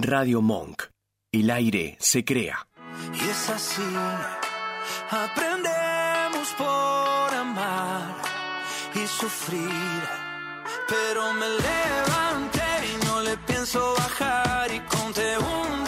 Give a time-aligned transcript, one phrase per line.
[0.00, 0.84] Radio Monk.
[1.32, 2.68] El aire se crea.
[3.12, 3.82] Y es así,
[5.10, 8.14] aprendemos por amar
[8.94, 10.02] y sufrir.
[10.88, 12.62] Pero me levanté
[12.94, 15.87] y no le pienso bajar y conté un,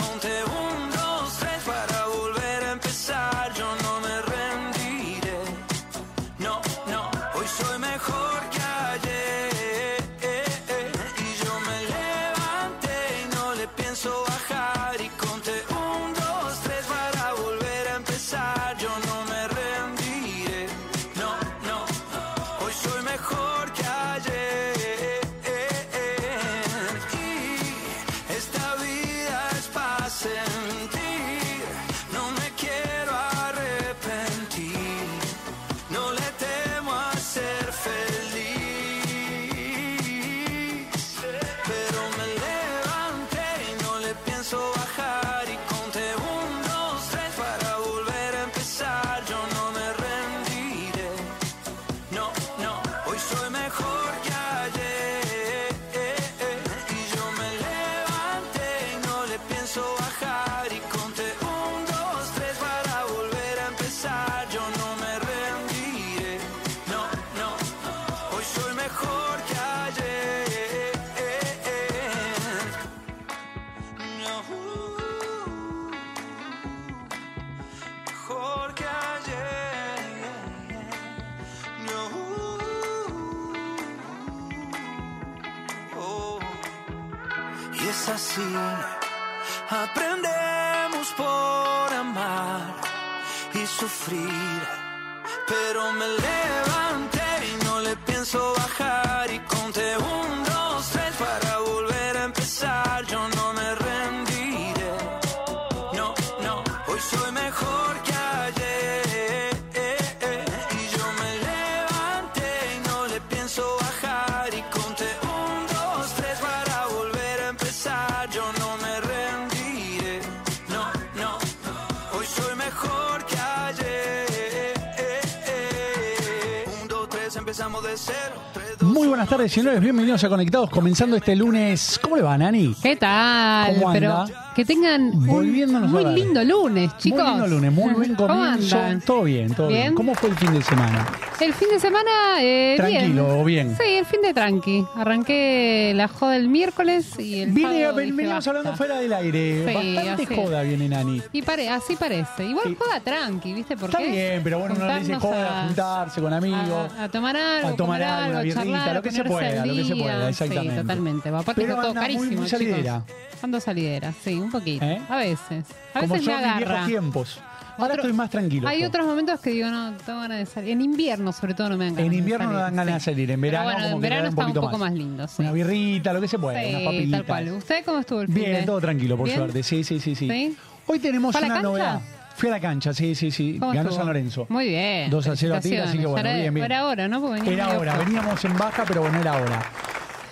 [129.41, 129.81] tardes, señores.
[129.81, 130.69] Bienvenidos a Conectados.
[130.69, 131.99] Comenzando este lunes.
[132.01, 132.75] ¿Cómo le va, Nani?
[132.79, 133.73] ¿Qué tal?
[133.73, 134.40] ¿Cómo Pero anda?
[134.55, 137.21] Que tengan un Volviéndonos muy lindo lunes, chicos.
[137.23, 138.77] Muy lindo lunes, muy buen ¿Cómo comienzo.
[138.77, 139.01] andan?
[139.01, 139.81] Todo bien, todo bien.
[139.81, 139.95] ¿Bien?
[139.95, 141.07] ¿Cómo fue el fin de semana?
[141.39, 143.41] El fin de semana, eh, Tranquilo, bien.
[143.41, 143.77] ¿o bien?
[143.81, 144.85] Sí, el fin de tranqui.
[144.95, 148.49] Arranqué la joda el miércoles y el Viene, sábado dije, basta.
[148.49, 149.65] hablando fuera del aire.
[149.67, 150.35] Sí, Bastante así.
[150.35, 151.21] joda viene Nani.
[151.31, 152.45] Y pare, así parece.
[152.45, 152.75] Igual Sí.
[152.77, 153.77] joda tranqui, ¿viste?
[153.77, 156.91] Porque Está bien, pero bueno, uno le dice juntarnos joda, a- juntarse con amigos.
[156.99, 159.61] A, a tomar algo, a tomar algo, una birrita, charlar, lo que se ponerse pueda,
[159.63, 160.03] al lo que se día.
[160.03, 160.81] pueda, exactamente.
[160.81, 161.29] Totalmente.
[161.29, 162.49] Aparte Pero está todo anda muy- carísimo, muy chicos.
[162.51, 163.03] salidera.
[163.41, 164.85] Ando salidera, sí, un poquito.
[164.85, 165.01] ¿Eh?
[165.09, 165.65] A veces.
[165.93, 166.65] A Como veces yo me en mis agarra.
[166.73, 167.39] viejos tiempos.
[167.77, 168.67] Ahora Otro- estoy más tranquilo.
[168.67, 170.71] Hay otros momentos que digo, no, tengo ganas de salir.
[170.71, 172.93] En invierno, sobre todo, no me dan ganas En de invierno no salir, dan ganas
[172.95, 173.31] de salir.
[173.31, 174.93] En Pero verano, bueno, como en que te verano da está un poquito poco más,
[174.93, 175.41] lindo, sí.
[175.41, 177.51] Una birrita, lo que se pueda, unas Sí, tal cual.
[177.53, 179.37] ¿Usted cómo estuvo el fin Bien, de- todo tranquilo, por ¿Bien?
[179.37, 179.63] suerte.
[179.63, 180.29] Sí, sí, sí, sí.
[180.29, 180.57] ¿Sí?
[180.85, 181.69] Hoy tenemos ¿Fue a la una cancha?
[181.69, 182.01] novedad.
[182.35, 183.57] Fui a la cancha, sí, sí, sí.
[183.59, 183.97] ¿Cómo Ganó estuvo?
[183.97, 184.45] San Lorenzo.
[184.49, 185.09] Muy bien.
[185.09, 186.41] 2 a 0 a Tigre, así que bueno, felicitaciones.
[186.41, 186.65] bien, bien.
[186.65, 187.21] Era hora, ¿no?
[187.21, 188.05] Porque venía Era medio hora, flojo.
[188.05, 189.61] veníamos en baja, pero bueno, era hora.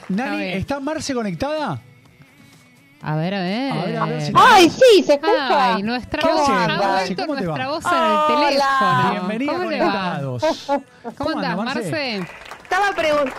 [0.09, 0.57] Nani, bien.
[0.57, 1.81] ¿está Marce conectada?
[3.01, 3.71] A ver, a ver.
[3.71, 5.75] A ver, a ver si- Ay, sí, se escucha.
[5.75, 6.49] Ay, nuestra ¿Qué voz.
[6.49, 7.57] haces, ¿Cómo te va?
[7.57, 8.47] nuestra voz en el teléfono.
[8.47, 9.09] Hola.
[9.11, 9.63] Bienvenida ¿Cómo?
[9.65, 10.43] Conectados.
[11.17, 12.17] ¿Cómo Marce?
[12.63, 13.33] Estaba, pregun-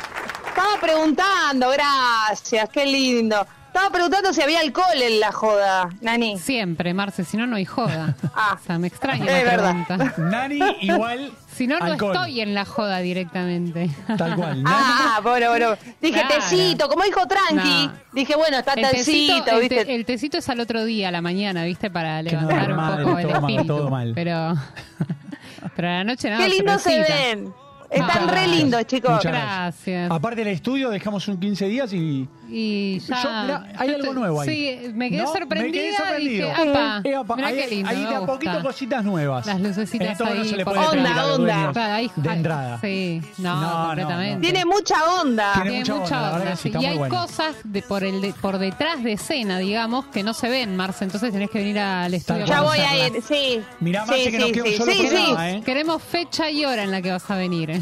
[0.48, 3.46] estaba preguntando, gracias, qué lindo.
[3.66, 6.38] Estaba preguntando si había alcohol en la joda, Nani.
[6.38, 8.16] Siempre, Marce, si no, no hay joda.
[8.34, 8.58] Ah.
[8.60, 9.86] O sea, me extraña Es la verdad.
[9.86, 10.14] pregunta.
[10.22, 11.32] Nani, igual.
[11.54, 12.14] Si no, no alcohol.
[12.16, 13.90] estoy en la joda directamente.
[14.16, 14.62] Tal cual.
[14.62, 15.76] Nani, Ah, bueno, bueno.
[16.00, 16.34] Dije Claro.
[16.36, 17.86] tecito, como dijo Tranqui.
[17.86, 17.92] No.
[18.12, 19.84] Dije, bueno, está El tecito, tecito, el, ¿viste?
[19.84, 21.90] te- el tecito es al otro día, a la mañana, ¿viste?
[21.90, 23.76] Para no, levantar un madre, poco el todo mal, espíritu.
[23.76, 24.12] todo mal.
[24.14, 24.54] Pero,
[25.76, 26.42] pero a la noche nada.
[26.44, 27.16] Qué lindo se cervecita.
[27.18, 27.52] ven.
[27.90, 29.10] Están Muchas re lindos, chicos.
[29.10, 30.10] Muchas Gracias.
[30.10, 32.28] Aparte del estudio, dejamos un 15 días y.
[32.52, 33.22] Y ya.
[33.22, 34.48] Yo, mirá, hay yo algo te- nuevo ahí.
[34.48, 35.32] Sí, me quedé ¿No?
[35.32, 35.62] sorprendida.
[35.66, 36.48] Me quedé y sorprendido.
[36.48, 37.90] Dije, apa, Eh, apa, mirá hay, qué lindo.
[37.90, 39.46] hay de a poquito cositas nuevas.
[39.46, 41.70] Las lucecitas Esto no ahí se le puede Onda, onda.
[41.72, 42.78] Claro, ahí- de entrada.
[42.80, 44.34] Sí, no, No, no, completamente.
[44.34, 44.40] no.
[44.40, 45.52] Tiene mucha onda.
[45.54, 46.78] Tiene Tiene mucha onda, onda, sí, sí.
[46.80, 47.14] Y hay bueno.
[47.14, 51.04] cosas de por el de- por detrás de escena, digamos, que no se ven, Marce.
[51.04, 52.46] Entonces tenés que venir al estudio.
[52.46, 53.60] Ya voy a ir, sí.
[53.80, 55.06] Mirá, sí, Marce, que nos sí, queda un sí, solo sí, sí.
[55.08, 55.62] programa, ¿eh?
[55.64, 57.80] Queremos fecha y hora en la que vas a venir.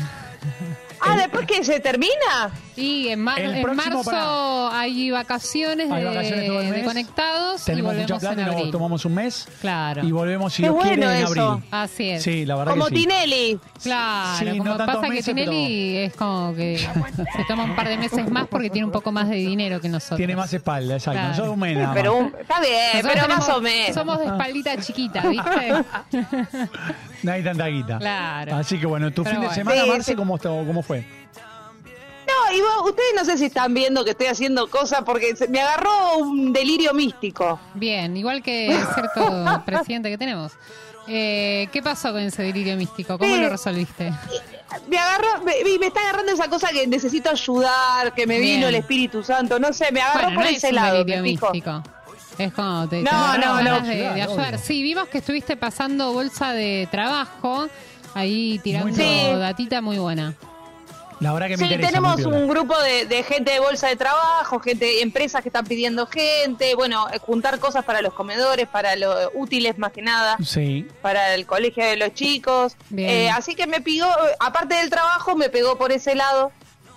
[1.01, 2.51] Ah, ¿después que se termina?
[2.79, 4.79] Y en, mar- El en marzo pará.
[4.81, 6.85] hay vacaciones, Hay de, vacaciones todo el de mes.
[6.85, 9.49] conectados y Tenemos mucha volvemos plata y nos tomamos un mes.
[9.61, 10.05] Claro.
[10.07, 11.43] Y volvemos, si Qué Dios quiere, bueno en eso.
[11.53, 11.65] abril.
[11.71, 12.23] Así es.
[12.23, 13.01] Sí, la verdad Como que sí.
[13.03, 13.59] Tinelli.
[13.83, 17.75] Claro, Sí, no como tantos pasa meses, que Tinelli es como que se toma un
[17.77, 20.17] par de meses más porque tiene un poco más de dinero que nosotros.
[20.19, 21.13] Tiene más espalda, exacto.
[21.19, 21.29] Claro.
[21.31, 22.33] Nosotros un mes nada Pero más.
[22.33, 23.95] un- está bien, Nosotros pero tenemos- más o menos.
[23.95, 25.85] Somos de espaldita chiquita, ¿viste?
[27.23, 27.99] No hay tanta guita.
[27.99, 28.57] Claro.
[28.57, 29.55] Así que bueno, tu Pero fin de bueno.
[29.55, 30.17] semana, Sí, Marce, sí.
[30.17, 31.05] ¿cómo, estuvo- ¿cómo fue?
[32.29, 35.49] No, y vos- ustedes no sé si están viendo que estoy haciendo cosas porque se-
[35.49, 37.59] me agarró un delirio místico.
[37.75, 40.53] Bien, igual que cierto presidente que tenemos.
[41.11, 43.19] Eh, ¿Qué pasó con ese delirio místico?
[43.19, 44.13] ¿Cómo lo resolviste?
[44.89, 48.57] Me agarró, me, me está agarrando esa cosa que necesito ayudar, que me Bien.
[48.57, 50.99] vino el Espíritu Santo, no sé, me agarró Bueno, por no es ese un lado.
[50.99, 51.83] delirio místico.
[52.37, 53.81] Es como te, No, te no, no.
[53.81, 54.59] de, de ayudar.
[54.59, 57.69] Sí, vimos que estuviste pasando bolsa de trabajo,
[58.15, 59.31] ahí tirando Sí.
[59.39, 60.35] datita muy buena.
[61.21, 61.89] La verdad que me Sí, interesa.
[61.89, 66.07] tenemos un grupo de, de gente de bolsa de trabajo, gente, empresas que están pidiendo
[66.07, 70.87] gente, bueno, eh, juntar cosas para los comedores, para los útiles más que nada, Sí.
[71.03, 72.77] para el colegio de los chicos.
[72.97, 74.07] Eh, así que me pegó,
[74.39, 76.53] aparte del trabajo, me pegó por ese lado.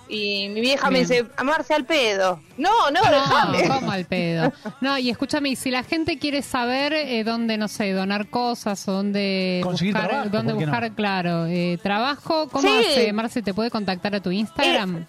[0.08, 2.38] Y mi vieja me dice, amarse al pedo.
[2.58, 3.66] No, no, déjame.
[3.66, 4.52] No, ¿cómo al pedo?
[4.82, 8.92] No, y escúchame, si la gente quiere saber eh, dónde, no sé, donar cosas o
[8.92, 12.84] dónde Conseguir buscar, trabajo, dónde buscar claro, eh, trabajo, ¿cómo Sí.
[12.90, 13.12] hace?
[13.14, 15.06] Marce, ¿te puede contactar a tu Instagram?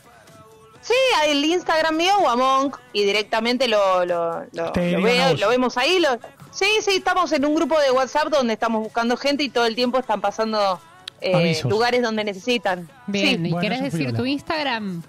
[0.82, 6.00] Sí, hay el Instagram mío, Guamonk, y directamente lo, lo, veo- lo vemos ahí.
[6.00, 6.10] Lo...
[6.52, 9.76] Sí, sí, estamos en un grupo de WhatsApp donde estamos buscando gente y todo el
[9.76, 10.80] tiempo están pasando
[11.24, 12.90] eh, lugares donde necesitan.
[13.08, 13.48] Bien, Sí.
[13.48, 14.18] ¿y Bueno, querés es decir piola.
[14.18, 15.04] tu Instagram?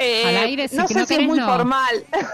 [0.00, 1.46] Eh, al aire, si no sé no si es querés, muy no.
[1.48, 1.94] formal.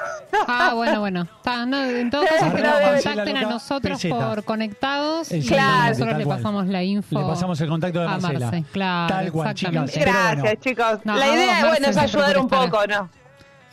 [0.48, 1.22] Ah, bueno, bueno.
[1.22, 4.28] Está, no, en todo caso, que nos contacten a nosotros Peseta.
[4.28, 6.36] por conectados y Exactamente, nosotros le cual.
[6.38, 7.18] pasamos la info.
[7.20, 8.50] Le pasamos el contacto de a Marcela.
[8.50, 9.94] Marce, claro, Tal cual, chicas.
[9.94, 10.98] Gracias, bueno, chicos.
[11.04, 13.10] No, La a idea, vos, bueno, Marce, es siempre ayudar un poco, ¿no?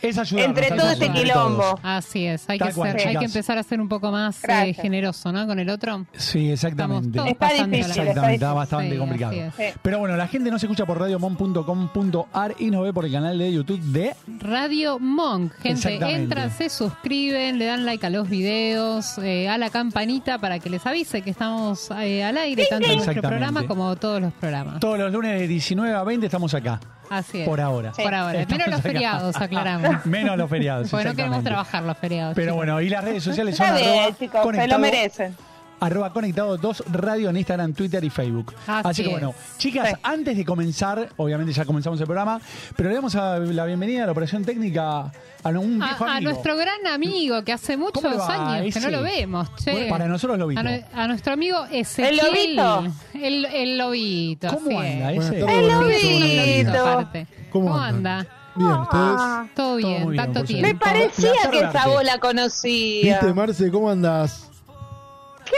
[0.02, 0.46] Es ayudar.
[0.46, 1.78] Entre todo este quilombo.
[1.82, 3.20] Así es, hay que, cual, ser, hay chicas.
[3.20, 5.46] que empezar a ser un poco más eh, generoso, ¿no?
[5.46, 6.04] Con el otro.
[6.16, 7.18] Sí, exactamente.
[7.28, 8.54] Está difícil, Exactamente, está difícil.
[8.54, 9.32] bastante Sí, complicado.
[9.32, 9.74] es.
[9.82, 13.52] Pero bueno, la gente nos escucha por radiomon.com.ar y nos ve por el canal de
[13.52, 19.48] YouTube de Radio Monk, gente, entran, se suscriben, le dan like a los videos, eh,
[19.48, 23.22] a la campanita para que les avise que estamos eh, al aire, tanto en nuestro
[23.22, 24.80] programa como todos los programas.
[24.80, 26.80] todos los lunes de 19 a 20 estamos acá.
[27.12, 27.48] Así es.
[27.48, 27.92] Por ahora.
[27.92, 28.40] Por ahora.
[28.40, 28.88] Estamos Menos los acá.
[28.88, 30.06] feriados, aclaramos.
[30.06, 30.90] Menos los feriados.
[30.90, 32.34] Porque no queremos trabajar los feriados.
[32.34, 32.56] Pero chicos.
[32.56, 35.36] bueno, y las redes sociales son Está bien, arroba chicos, se lo merecen.
[35.84, 38.54] Arroba conectado 2 radio en Instagram, Twitter y Facebook.
[38.66, 39.12] Así Así, que es.
[39.14, 39.94] bueno, chicas, Sí.
[40.02, 42.40] antes de comenzar, obviamente ya comenzamos el programa,
[42.76, 45.12] pero le damos a la bienvenida a la operación técnica
[45.44, 46.30] a un viejo a, a amigo.
[46.30, 49.48] nuestro gran amigo que hace muchos ¿Cómo le va años que no lo vemos.
[49.56, 49.72] Che.
[49.72, 50.60] Bueno, para nosotros lobito.
[50.60, 52.16] A, nue- a nuestro amigo Ezequiel.
[52.24, 52.84] lobito?
[53.14, 54.48] El, el lobito.
[54.48, 55.24] ¿Cómo anda es.
[55.24, 55.40] ese?
[55.40, 57.08] El lobito.
[57.50, 58.26] ¿Cómo anda?
[58.54, 58.90] Bien, ustedes.
[59.18, 60.66] Ah, Todo Todo bien, tanto tiempo.
[60.68, 63.18] me parecía que esa voz la conocía.
[63.18, 63.70] ¿Viste, Marce?
[63.70, 64.48] ¿Cómo andas?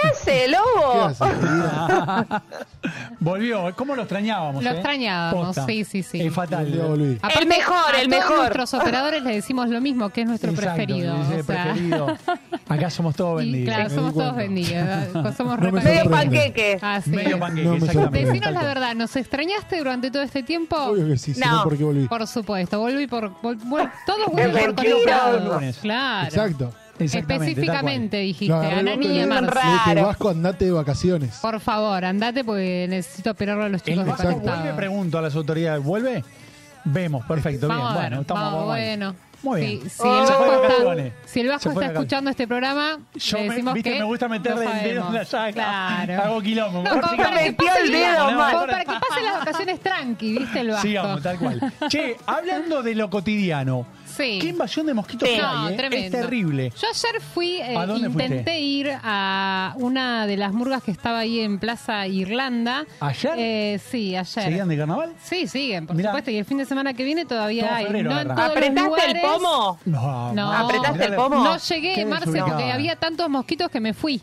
[0.04, 1.08] ¿Qué hace, lobo?
[1.08, 2.42] ¿Qué querida?
[3.20, 4.62] Volvió, ¿cómo lo extrañábamos?
[4.62, 4.74] Lo eh?
[4.74, 5.66] extrañamos, Posta.
[5.66, 6.20] sí, sí, sí.
[6.20, 6.70] Es fatal.
[6.72, 7.18] Ya volví.
[7.40, 8.38] El mejor, a el todos mejor.
[8.38, 11.14] nuestros operadores les decimos lo mismo, que es nuestro Exacto, preferido.
[11.18, 11.42] o sea.
[11.64, 12.16] preferido.
[12.68, 13.74] Acá somos todos Y vendidos.
[13.74, 14.42] claro, somos todos cuenta.
[14.42, 15.34] vendidos.
[15.36, 16.78] Somos No Medio panqueque.
[16.80, 17.40] Así Medio es.
[17.40, 18.06] panqueque, No.
[18.08, 20.76] Decinos la verdad, ¿nos extrañaste durante todo este tiempo?
[20.76, 21.50] Obvio que sí, No.
[21.58, 22.06] no, ¿por qué volví?
[22.08, 23.30] Por supuesto, volví por.
[23.42, 24.84] vol- vol- todos volvimos por.
[25.40, 25.78] Los lunes.
[25.78, 26.26] Claro.
[26.28, 26.72] Exacto.
[26.98, 29.46] Específicamente dijiste, No, a Nani auto y y a le- Raro.
[29.46, 29.68] Marce.
[29.88, 31.38] Le dije, Vasco, andate de vacaciones.
[31.40, 34.60] Por favor, andate porque necesito operarlo a los chicos Vasco conectados.
[34.62, 36.24] vuelve, pregunto a las autoridades, ¿vuelve?
[36.84, 37.96] Vemos, perfecto, Vamos bien.
[37.96, 39.14] a ver, bueno, estamos vamos, bueno.
[39.42, 39.90] Muy Sí, bien.
[39.90, 40.14] si, Oh.
[40.14, 44.04] el Vasco está, si el Vasco escuchando este programa, Yo le me, viste, que me
[44.04, 45.52] gusta meterle no el dedo en la llaga.
[45.52, 46.22] Claro.
[46.22, 46.82] Hago quilombo.
[46.82, 48.54] No, como para que metió pase el dedo como mal.
[48.66, 50.82] para que pase las vacaciones tranqui, ¿viste el Vasco?
[50.82, 51.72] Sigamos, tal cual.
[51.90, 53.86] Che, hablando de lo cotidiano,
[54.16, 54.38] Sí.
[54.40, 55.34] qué invasión de mosquitos Sí.
[55.36, 55.76] que No, hay, ¿eh?
[55.76, 56.04] tremendo.
[56.18, 56.70] Es terrible.
[56.80, 58.60] Yo ayer fui, eh, ¿A dónde intenté fuiste?
[58.60, 62.84] ir a una de las murgas que estaba ahí en Plaza Irlanda.
[63.00, 63.32] ¿Ayer?
[63.36, 64.26] Eh, sí, ayer.
[64.44, 65.12] ¿Seguían de carnaval?
[65.22, 66.10] Sí, siguen, por Mirá.
[66.10, 66.30] supuesto.
[66.30, 67.84] Y el fin de semana que viene todavía Todo hay.
[67.86, 68.34] febrero no en agarra.
[68.36, 69.78] todos los ¿Apretaste el pomo?
[69.84, 70.32] No.
[70.32, 70.52] No.
[70.52, 71.44] ¿Apretaste el pomo?
[71.44, 74.22] No llegué, Marce, porque había tantos mosquitos que me fui.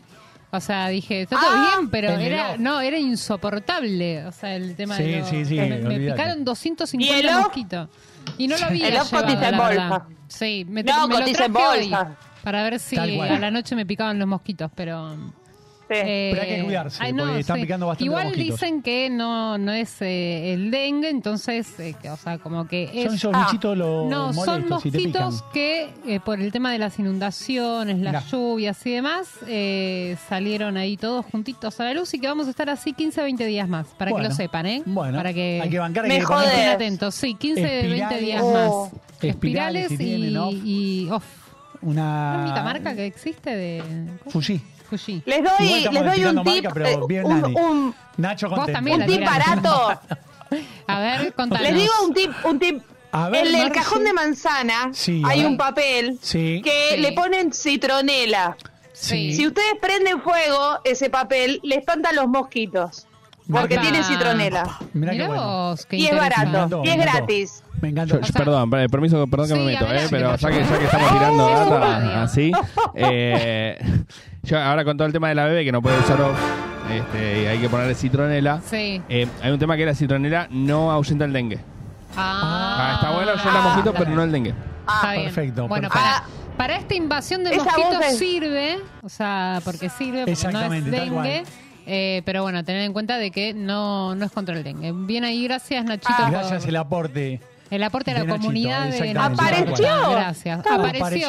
[0.54, 4.26] O sea, dije, está todo Ah, bien, pero era no era insoportable.
[4.26, 7.38] O sea, el tema Sí, de los- sí, sí, me, me picaron ¿Y el 250
[7.38, 7.44] off?
[7.44, 7.88] mosquitos.
[8.38, 9.82] Y no lo había El llevado, cotiza en la bolsa.
[9.88, 10.02] verdad.
[10.28, 12.16] Sí, me, No, me lo cotiza en traje hoy bolsa.
[12.42, 13.30] para ver si Tal cual.
[13.32, 15.16] a la noche me picaban los mosquitos, pero...
[15.94, 16.00] Sí.
[16.04, 18.60] eh, Pero hay que cuidarse, porque están picando bastante Igual mosquitos.
[18.60, 22.90] dicen que no no es eh, el dengue, entonces, eh, que, o sea, como que
[22.94, 23.04] es...
[23.06, 23.44] Son esos Ah.
[23.46, 25.24] bichitos los No, son molestos si te pican.
[25.24, 28.24] mosquitos que eh, por el tema de las inundaciones, las Mirá.
[28.30, 32.50] lluvias y demás, eh, salieron ahí todos juntitos a la luz y que vamos a
[32.50, 34.82] estar así 15, 20 días más, para Bueno, que lo sepan, ¿eh?
[34.86, 37.14] Bueno, para que, hay que bancar, hay que estén atentos.
[37.14, 38.20] Sí, 15, 20 Espirales.
[38.20, 38.90] días Oh.
[38.90, 39.22] más.
[39.22, 40.50] Espirales y, ¿no?
[40.50, 41.24] y off.
[41.82, 42.36] Una...
[42.36, 43.82] La única marca que existe de
[44.28, 44.60] Fuji.
[44.98, 45.22] Fuji.
[45.24, 48.76] Les doy, les doy un tip, marca, eh, bien un, un- Nacho Vos contento.
[48.78, 50.00] también un tip barato.
[50.86, 51.62] A ver, contanos.
[51.66, 52.82] Les digo un tip, un tip.
[53.14, 53.70] En el Marce.
[53.72, 56.60] cajón de manzana Sí, hay un papel Sí.
[56.64, 57.00] que Sí.
[57.00, 58.56] le ponen citronela.
[58.94, 59.34] Sí.
[59.34, 63.06] Si ustedes prenden fuego ese papel, le espantan los mosquitos.
[63.50, 63.82] Porque Apa.
[63.82, 64.78] tiene citronela.
[64.94, 65.42] Mirá qué Mirá bueno.
[65.70, 66.82] vos, qué Y es barato.
[66.84, 67.62] y es gratis.
[67.82, 68.20] Me encantó.
[68.20, 70.84] Yo- yo- perdón, permiso, perdón que Sí, me meto, eh, pero ya que, ya que
[70.84, 72.52] estamos tirando data así,
[72.94, 73.78] eh,
[74.42, 76.38] yo ahora con todo el tema de la bebé que no puede usar off,
[76.90, 78.60] este, y hay que ponerle citronela.
[78.64, 79.00] Sí.
[79.08, 81.58] eh, hay un tema que la citronela no ahuyenta el dengue.
[82.16, 84.54] Ah, está bueno, ahuyenta Ah, mosquitos, pero no el dengue.
[84.86, 85.24] Está bien.
[85.24, 86.10] perfecto, Bueno, perfecto.
[86.12, 90.32] para, para esta invasión de Esa mosquitos es- sirve, o sea, porque sirve, porque no
[90.32, 91.44] es Exactamente, dengue.
[91.86, 94.92] eh, pero bueno, tener en cuenta de que no, no es contra el dengue.
[94.92, 97.40] Bien ahí, gracias Nachito por Gracias el aporte.
[97.70, 99.86] el aporte a la de Nachito, comunidad de exactamente, ¿Apareció?
[99.86, 100.10] Nachito.
[100.10, 100.58] Gracias.
[100.60, 101.28] Apareció,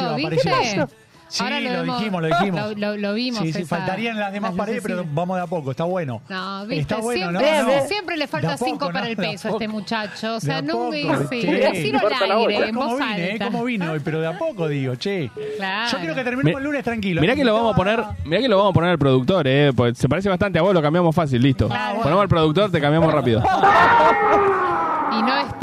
[0.54, 0.88] apareció.
[1.28, 2.60] Sí, Ahora lo, vemos- dijimos, lo dijimos.
[2.60, 3.40] Lo, lo- lo vimos.
[3.40, 6.20] Sí, sí, faltarían las demás las paredes, pero vamos de a poco, está bueno.
[6.28, 7.86] No, viste, Está bueno, siempre, no, no.
[7.88, 10.36] siempre le falta poco, cinco para el peso a este muchacho.
[10.36, 10.92] O sea, a no poco,
[11.30, 11.46] sí, che.
[11.54, 13.32] decirlo al aire, en ¿Cómo voz vine, eh?
[13.32, 13.44] alta.
[13.46, 14.00] ¿Cómo vine hoy?
[14.04, 15.30] Pero de a poco digo, che.
[15.56, 15.90] Claro.
[15.92, 17.20] Yo quiero que terminemos el lunes tranquilo.
[17.20, 19.72] Mirá que lo vamos a poner, mirá que lo vamos a poner al productor, eh,
[19.74, 21.68] pues se parece bastante a vos, lo cambiamos fácil, listo.
[21.68, 22.00] Claro.
[22.00, 23.42] Ponemos al productor, te cambiamos rápido.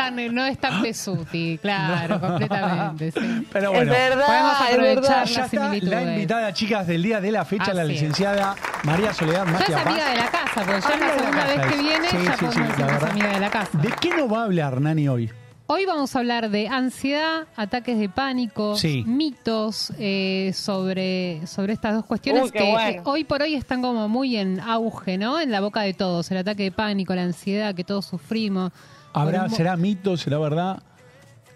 [0.09, 3.11] No es tan, no es tan pesuti, claro, completamente.
[3.11, 3.47] Sí.
[3.51, 3.91] Pero bueno.
[3.93, 5.27] es verdad, podemos es aprovechar.
[5.27, 7.87] Ya está la invitada, chicas, del día de la fecha, la es.
[7.89, 10.09] licenciada María Soledad Ya es amiga Paz.
[10.11, 11.81] de la casa, porque ya es la segunda vez que es.
[11.81, 13.77] viene, Sí, ya sí, podemos sí, decir la que es amiga de la casa.
[13.77, 15.31] ¿De qué nos va a hablar, Nani, hoy?
[15.67, 19.05] Hoy vamos a hablar de ansiedad, ataques de pánico, Sí.
[19.07, 22.89] mitos eh, sobre, sobre estas dos cuestiones Uy, que bueno.
[22.89, 25.39] eh, hoy por hoy están como muy en auge, ¿no?
[25.39, 28.73] En la boca de todos, el ataque de pánico, la ansiedad que todos sufrimos.
[29.13, 30.15] ¿Habrá, ¿Será mito?
[30.17, 30.81] ¿Será verdad?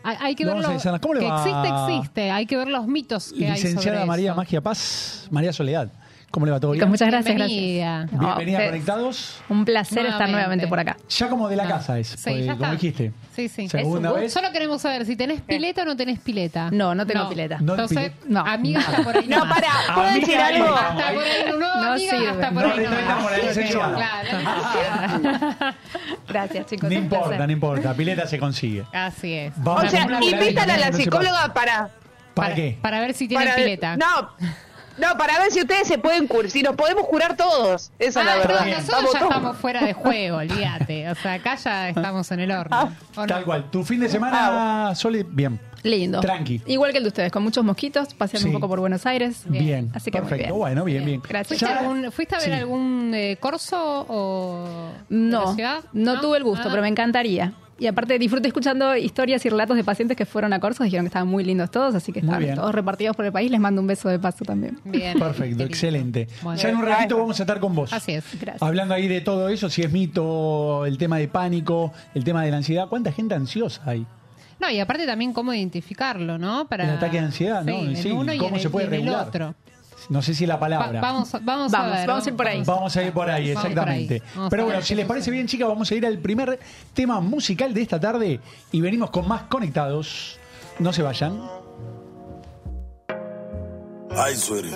[0.03, 1.00] Hay, hay que ver vamos a lo- analizar.
[1.01, 2.31] ¿Cómo le que existe, existe.
[2.31, 4.38] Hay que ver los mitos que hay Licenciada sobre María eso.
[4.38, 5.89] Magia Paz, María Soledad.
[6.36, 6.89] ¿Cómo le va todo bien?
[6.89, 7.34] Muchas gracias.
[7.34, 8.00] Bienvenida.
[8.12, 8.20] gracias.
[8.20, 9.42] Bienvenida, No, conectados.
[9.48, 10.32] Un placer estar Nuevamente.
[10.34, 10.98] nuevamente por acá.
[11.08, 12.72] Ya como de la Ah, casa es, sí, ya como está.
[12.72, 13.13] dijiste.
[13.34, 13.70] Sí, sí.
[13.70, 14.34] Segunda vez.
[14.34, 16.70] Solo queremos saber si tenés pileta o no tenés pileta.
[16.72, 17.60] No, no tengo pileta.
[17.62, 18.42] No Entonces, pile- no.
[18.42, 19.27] amiga está por ahí.
[19.30, 20.75] No, para, ¿puedo decir algo?
[20.75, 22.86] Hasta por ahí, no, No amiga, hasta por No ahí.
[23.72, 23.96] Claro,
[26.27, 26.89] Gracias, chicos.
[26.89, 27.94] No importa, no importa.
[27.94, 28.84] Pileta se consigue.
[28.92, 29.54] Así es.
[29.56, 31.92] Vamos O sea, invitan a la no psicóloga para...
[32.34, 32.77] ¿Para qué?
[32.82, 33.96] Para ver si tienen para pileta.
[33.96, 34.32] No,
[34.98, 37.92] no, para ver si ustedes se pueden curar, si nos podemos curar todos.
[38.00, 38.66] Esa es la Ah, verdad.
[38.66, 39.32] no, nosotros ya todos.
[39.32, 41.10] estamos fuera de juego, olvídate.
[41.10, 42.92] O sea, acá ya estamos en el horno.
[43.16, 43.28] ¿O no?
[43.28, 43.70] Tal cual.
[43.72, 45.60] Tu fin de semana, Sole, bien.
[45.84, 46.20] Lindo.
[46.20, 46.62] Tranqui.
[46.66, 48.48] Igual que el de ustedes, con muchos mosquitos, paseando Sí.
[48.48, 49.44] un poco por Buenos Aires.
[49.46, 49.92] Bien.
[49.94, 50.54] Así que muy Perfecto.
[50.54, 50.60] bien.
[50.60, 51.22] Bueno, bien, bien.
[51.22, 51.60] Gracias.
[51.60, 52.54] ¿Fuiste, algún- ¿Fuiste a ver Sí.
[52.54, 55.56] algún eh, corso o No,
[55.94, 56.72] no, tuve el gusto, Ah.
[56.72, 57.54] pero me encantaría.
[57.77, 61.10] Y aparte disfruté escuchando historias y relatos de pacientes que fueron a cursos, dijeron que
[61.10, 63.51] estaban muy lindos todos, así que están todos repartidos por el país.
[63.51, 64.79] Les mando un beso de paso también.
[64.86, 65.20] Bien.
[65.20, 66.29] Perfecto, excelente.
[66.41, 66.60] Bueno.
[66.62, 67.91] Ya en un ratito vamos a estar con vos.
[67.91, 68.24] Así es.
[68.39, 68.62] Gracias.
[68.63, 72.51] Hablando ahí de todo eso, si es mito, el tema de pánico, el tema de
[72.51, 72.88] la ansiedad.
[72.88, 74.05] ¿Cuánta gente ansiosa hay?
[74.58, 76.67] No, y aparte también cómo identificarlo, ¿no?
[76.70, 77.74] Para El ataque de ansiedad, ¿no?
[77.77, 79.27] Sí, en Sí, uno y ¿cómo en se puede y en el regular?
[79.27, 79.55] otro.
[80.10, 81.02] No sé si la Va- palabra.
[81.02, 82.08] vamos, vamos, a Vamos, ver.
[82.08, 82.64] vamos a ir por ahí.
[82.66, 84.20] Vamos a ir por ahí, exactamente.
[84.20, 84.34] por ahí.
[84.36, 86.60] Vamos Pero a bueno, si les parece bien, chicas, vamos a ir al primer
[86.94, 88.40] tema musical de esta tarde
[88.72, 90.40] y venimos con más conectados.
[90.80, 91.42] No se vayan.
[94.18, 94.72] Ay, sweetie.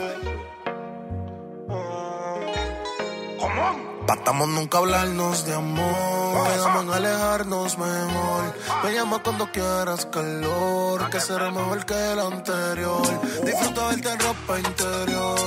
[4.09, 6.47] Patamos nunca hablarnos de amor.
[6.47, 8.55] Quedamos en alejarnos mejor.
[8.83, 11.11] Me llama cuando quieras calor.
[11.11, 13.21] Que será mejor que el anterior.
[13.45, 15.39] Disfruto verte en ropa interior.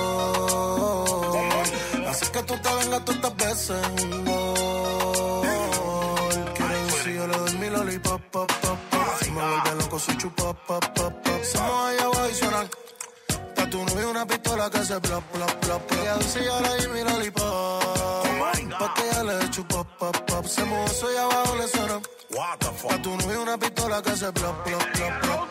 [2.09, 5.42] Así que tú te vengas todas estas veces un gol.
[6.54, 9.00] Quiero decir, yo le doy mi lollipop, pop, pop, pop.
[9.23, 11.42] Si me vuelve loco, soy chupa, pop, pop, pop.
[11.52, 12.91] Somos allá abajo y suenan Pa'
[13.73, 16.02] tu novio una pistola que hace bla bla bla bla.
[16.02, 18.26] Ella dice yo le di mi lollipop.
[18.79, 20.45] Pa' que ella le chupa pop pop.
[20.45, 22.00] Se mozo y abajo le suena.
[22.88, 25.49] Pa' tu novio una pistola que hace bla bla bla bla.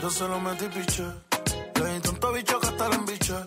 [0.00, 1.06] Yo se lo metí piche.
[1.74, 3.38] Le di tanto bicho que hasta la embiché.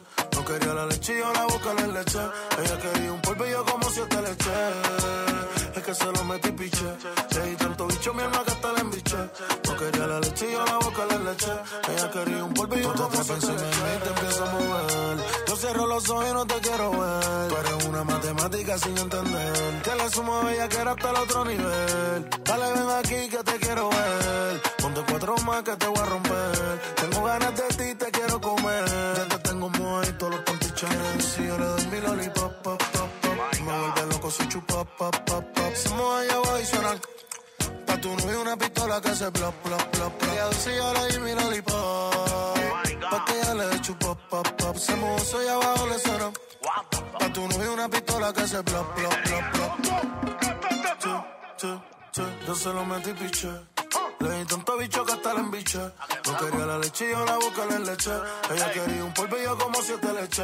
[0.41, 2.19] No quería la leche y yo la boca le leche.
[2.63, 4.50] Ella quería un polvillo como siete leche.
[5.75, 6.86] Es que se lo metí piche.
[7.36, 9.17] Le di tanto bicho mi alma que hasta la embiché.
[9.67, 11.51] No quería la leche y yo la boca le leche.
[11.89, 14.00] Ella quería un polvillo como siete leche.
[14.03, 15.25] te empiezo a mover.
[15.48, 17.48] Yo cierro los ojos y no te quiero ver.
[17.48, 19.81] Tú eres una matemática sin entender.
[19.83, 22.29] Que le sumo a ella que era hasta el otro nivel.
[22.43, 24.62] Dale, ven aquí que te quiero ver.
[24.81, 26.81] Ponte cuatro más que te voy a romper.
[26.95, 29.30] Tengo ganas de ti, te quiero comer.
[31.41, 33.38] Si yo le doy mi lollipop, pop, pop, pop.
[33.65, 35.74] Me vuelve loco si chupa, pop, pop, pop.
[35.74, 36.93] Se mueve allá abajo y suena.
[37.88, 40.33] Pa' tu novio una pistola que hace plop, plop, plop, plop.
[40.33, 42.60] Ella dice yo le di mi lollipop.
[43.10, 44.75] Pa' que ella le dé chupa, pop, pop.
[44.75, 46.31] Se mueve allá abajo le suena.
[47.19, 49.71] Pa' tu novio una pistola que hace plop, plop, plop, plop.
[52.45, 53.80] Yo se lo metí piche.
[54.21, 55.79] Le di tanto bicho que hasta la embiché.
[56.25, 58.11] No quería la leche y yo la boca le leche.
[58.53, 60.43] Ella quería un polvillo como siete leche.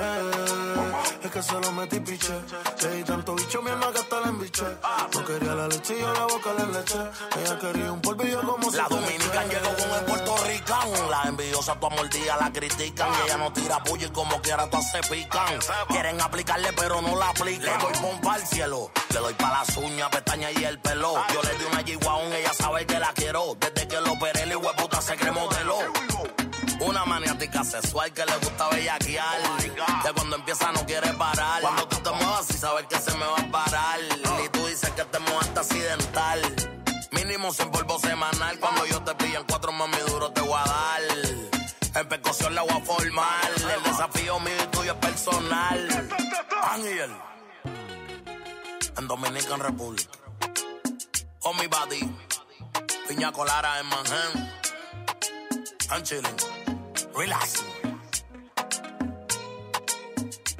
[1.23, 2.33] Es que se lo metí piche.
[2.81, 4.65] Le di tanto bicho mi alma que hasta la embiché.
[5.13, 6.99] No quería la leche y yo la boca le leche.
[7.39, 9.47] Ella quería un polvillo como La siete leche.
[9.49, 11.09] llegó con el puertorricano.
[11.11, 13.09] La envidiosa tu mordida la critican.
[13.13, 15.59] Y ella no tira puya y como quiera todas se pican.
[15.89, 17.77] Quieren aplicarle pero no la aplican.
[17.77, 18.91] Le doy pompa al cielo.
[19.09, 21.13] Le doy pa' las uñas, pestañas y el pelo.
[21.33, 23.55] Yo le di una G-Wagon, ella sabe que la quiero.
[23.73, 25.77] Desde que lo operé, el hueputa se cree modelo.
[26.79, 29.41] Una maniática sexual que le gusta bellaquear.
[30.03, 31.61] Que cuando empieza no quiere parar.
[31.61, 33.99] Cuando tú te muevas y sabes que se me va a parar.
[34.45, 36.55] Y tú dices que te mojaste accidental.
[37.11, 38.57] Mínimo sin polvo semanal.
[38.59, 41.01] Cuando yo te pillo en cuatro mami duro te voy a dar.
[41.95, 43.51] En percusión la voy a formar.
[43.75, 46.09] El desafío mío y tuyo es personal.
[46.71, 47.11] Ángel.
[48.97, 50.07] En Dominican Republic.
[51.41, 52.36] Con mi body.
[53.07, 54.51] Piña Colara en Manhattan.
[55.89, 56.35] I'm chilling.
[57.15, 57.63] Relax.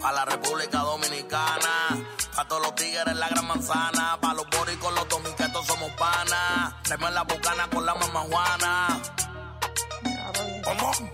[0.01, 2.05] A la República Dominicana.
[2.37, 4.17] A todos los tigres en la gran manzana.
[4.21, 6.73] Pa' los boricos, los dominicanos somos panas.
[6.83, 9.01] Traemos la bucana con la mamá Juana.
[10.63, 11.09] Come on.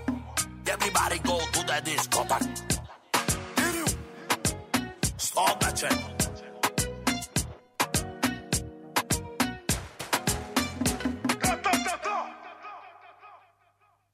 [0.68, 2.64] Everybody go to the discotheque.
[5.18, 6.13] Stop that shit.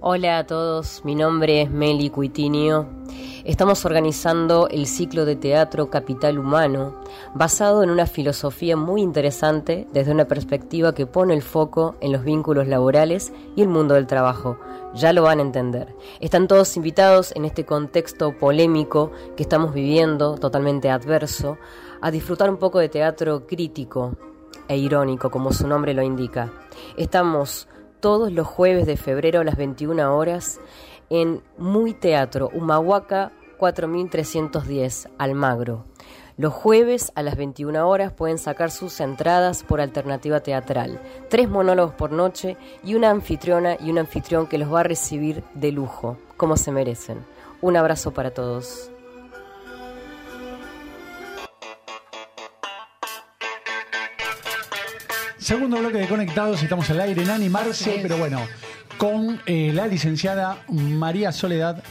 [0.00, 2.86] Hola a todos, mi nombre es Meli Cuitinio.
[3.44, 7.02] Estamos organizando el ciclo de teatro Capital Humano,
[7.34, 12.22] basado en una filosofía muy interesante desde una perspectiva que pone el foco en los
[12.22, 14.60] vínculos laborales y el mundo del trabajo.
[14.94, 15.96] Ya lo van a entender.
[16.20, 21.58] Están todos invitados en este contexto polémico que estamos viviendo, totalmente adverso,
[22.00, 24.16] a disfrutar un poco de teatro crítico
[24.68, 26.52] e irónico, como su nombre lo indica.
[26.96, 27.66] Estamos
[28.00, 30.60] todos los jueves de febrero a las 21 horas
[31.10, 35.84] en Muy Teatro, Humahuaca 4310, Almagro.
[36.36, 41.00] Los jueves a las 21 horas pueden sacar sus entradas por alternativa teatral.
[41.28, 45.42] Tres monólogos por noche y una anfitriona y un anfitrión que los va a recibir
[45.54, 47.24] de lujo, como se merecen.
[47.60, 48.92] Un abrazo para todos.
[55.48, 58.38] Segundo bloque de Conectados, estamos al aire en animarse, pero bueno,
[58.98, 61.82] con eh, la licenciada María Soledad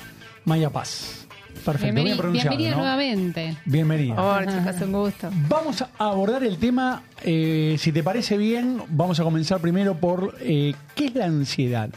[0.46, 1.26] Maya Paz.
[1.66, 2.78] Perfecto, Bienveni- bien pronunciado, bienvenida ¿no?
[2.84, 3.58] nuevamente.
[3.66, 4.22] Bienvenida.
[4.22, 5.30] Hola, chicas, un gusto.
[5.50, 10.36] Vamos a abordar el tema, eh, si te parece bien, vamos a comenzar primero por
[10.40, 11.90] eh, qué es la ansiedad.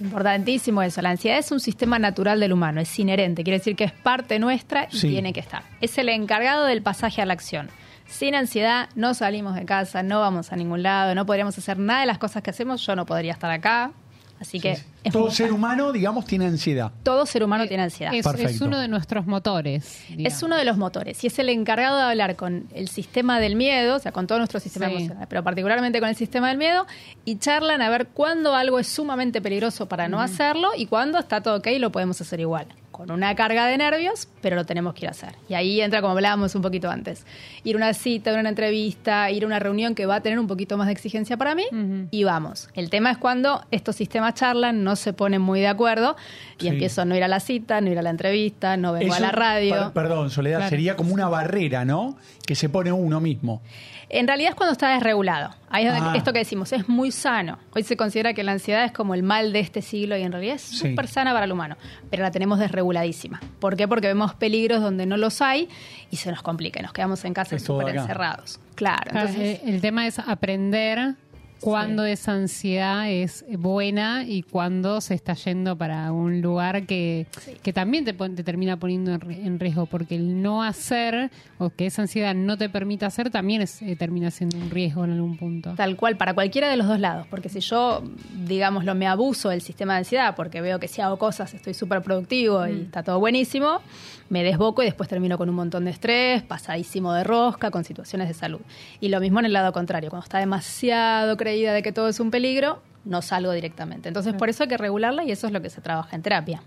[0.00, 1.02] Importantísimo eso.
[1.02, 4.38] La ansiedad es un sistema natural del humano, es inherente, quiere decir que es parte
[4.38, 5.10] nuestra y Sí.
[5.10, 5.64] tiene que estar.
[5.82, 7.68] Es el encargado del pasaje a la acción.
[8.08, 12.00] Sin ansiedad no salimos de casa, no vamos a ningún lado, no podríamos hacer nada
[12.00, 12.84] de las cosas que hacemos.
[12.86, 13.92] Yo no podría estar acá.
[14.40, 16.92] Así que es Todo ser humano, digamos, tiene ansiedad.
[17.02, 18.14] todo ser humano tiene ansiedad.
[18.14, 20.00] Es, es uno de nuestros motores.
[20.16, 23.56] Es uno de los motores y es el encargado de hablar con el sistema del
[23.56, 24.94] miedo, o sea, con todo nuestro sistema Sí.
[24.94, 26.86] emocional, pero particularmente con el sistema del miedo,
[27.24, 31.40] y charlan a ver cuándo algo es sumamente peligroso para no hacerlo y cuándo está
[31.42, 32.68] todo ok y lo podemos hacer igual.
[32.98, 35.36] Con una carga de nervios, pero lo tenemos que ir a hacer.
[35.48, 37.24] Y ahí entra, como hablábamos un poquito antes,
[37.62, 40.20] ir a una cita, ir a una entrevista, ir a una reunión que va a
[40.20, 41.62] tener un poquito más de exigencia para mí,
[42.10, 42.68] y vamos.
[42.74, 46.16] El tema es cuando estos sistemas charlan, no se ponen muy de acuerdo
[46.58, 46.68] y Sí.
[46.68, 49.20] empiezo a no ir a la cita, no ir a la entrevista, no vengo a
[49.20, 49.74] la radio.
[49.92, 50.70] per- perdón, Soledad, Claro.
[50.70, 52.16] sería como una barrera, ¿no?
[52.46, 53.62] Que se pone uno mismo.
[54.10, 55.50] En realidad es cuando está desregulado.
[55.68, 56.16] Ahí es donde- Ah.
[56.16, 57.58] esto que decimos es muy sano.
[57.74, 60.32] Hoy se considera que la ansiedad es como el mal de este siglo y en
[60.32, 60.76] realidad es Sí.
[60.90, 61.76] súper sana para el humano,
[62.10, 63.40] pero la tenemos desreguladísima.
[63.60, 63.86] ¿Por qué?
[63.86, 65.68] Porque vemos peligros donde no los hay
[66.10, 68.60] y se nos complica y nos quedamos en casa súper encerrados.
[68.74, 71.14] Claro, Claro, entonces eh, el tema es aprender
[71.60, 77.26] cuándo esa ansiedad es buena y cuándo se está yendo para un lugar que,
[77.62, 81.86] que también te, termina poniendo en, ri- en riesgo, porque el no hacer o que
[81.86, 85.36] esa ansiedad no te permita hacer también es, eh, termina siendo un riesgo en algún
[85.36, 85.74] punto.
[85.76, 87.26] Tal cual, para cualquiera de los dos lados.
[87.28, 88.02] Porque si yo,
[88.46, 92.02] digámoslo, me abuso del sistema de ansiedad, porque veo que si hago cosas estoy súper
[92.02, 93.80] productivo y está todo buenísimo,
[94.28, 98.28] me desboco y después termino con un montón de estrés, pasadísimo de rosca, con situaciones
[98.28, 98.60] de salud.
[99.00, 102.20] Y lo mismo en el lado contrario, cuando está demasiado creída de que todo es
[102.20, 104.08] un peligro, no salgo directamente.
[104.08, 106.62] Entonces, por eso hay que regularla y eso es lo que se trabaja en terapia.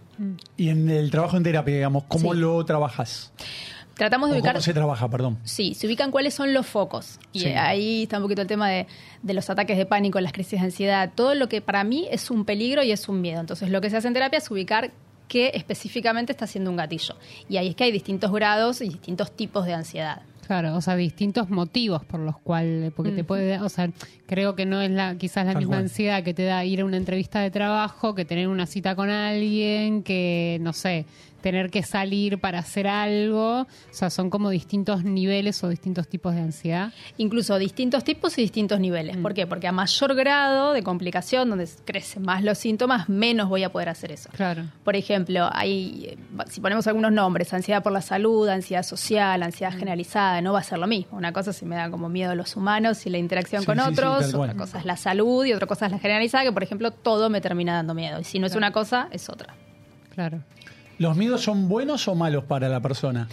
[0.58, 2.39] Y en el trabajo en terapia, digamos, ¿cómo Sí.
[2.39, 3.32] lo trabajas?
[3.94, 4.54] Tratamos de ¿O ubicar...
[4.54, 5.38] ¿Cómo se trabaja, perdón?
[5.44, 7.20] Sí, se ubican cuáles son los focos.
[7.34, 7.48] Y Sí.
[7.50, 8.88] ahí está un poquito el tema de,
[9.22, 12.32] de los ataques de pánico, las crisis de ansiedad, todo lo que para mí es
[12.32, 13.39] un peligro y es un miedo.
[13.39, 14.91] Entonces, lo que se hace en terapia es ubicar
[15.28, 17.15] qué específicamente está haciendo un gatillo.
[17.48, 20.24] Y ahí es que hay distintos grados y distintos tipos de ansiedad.
[20.51, 23.89] Claro, o sea, distintos motivos por los cuales, porque te puede, o sea,
[24.25, 25.83] creo que no es la, quizás la Tal misma cual.
[25.83, 29.09] ansiedad que te da ir a una entrevista de trabajo, que tener una cita con
[29.09, 31.05] alguien, que, no sé,
[31.41, 36.36] tener que salir para hacer algo, o sea, son como distintos niveles o distintos tipos
[36.36, 36.93] de ansiedad.
[37.17, 39.17] Incluso distintos tipos y distintos niveles.
[39.17, 39.47] ¿Por qué?
[39.47, 43.89] Porque a mayor grado de complicación, donde crecen más los síntomas, menos voy a poder
[43.89, 44.30] hacer eso.
[44.34, 44.65] Claro.
[44.84, 46.17] Por ejemplo, hay,
[46.49, 50.63] si ponemos algunos nombres, ansiedad por la salud, ansiedad social, ansiedad generalizada, no va a
[50.63, 51.17] ser lo mismo.
[51.17, 53.77] Una cosa si me da como miedo a los humanos y la interacción Sí, con
[53.77, 56.63] sí, otros, otra cosa es la salud y otra cosa es la generalizada, que por
[56.63, 58.19] ejemplo todo me termina dando miedo.
[58.19, 59.56] Y si no es una cosa, es otra.
[60.13, 60.41] Claro.
[61.01, 63.27] ¿Los miedos son buenos o malos para la persona?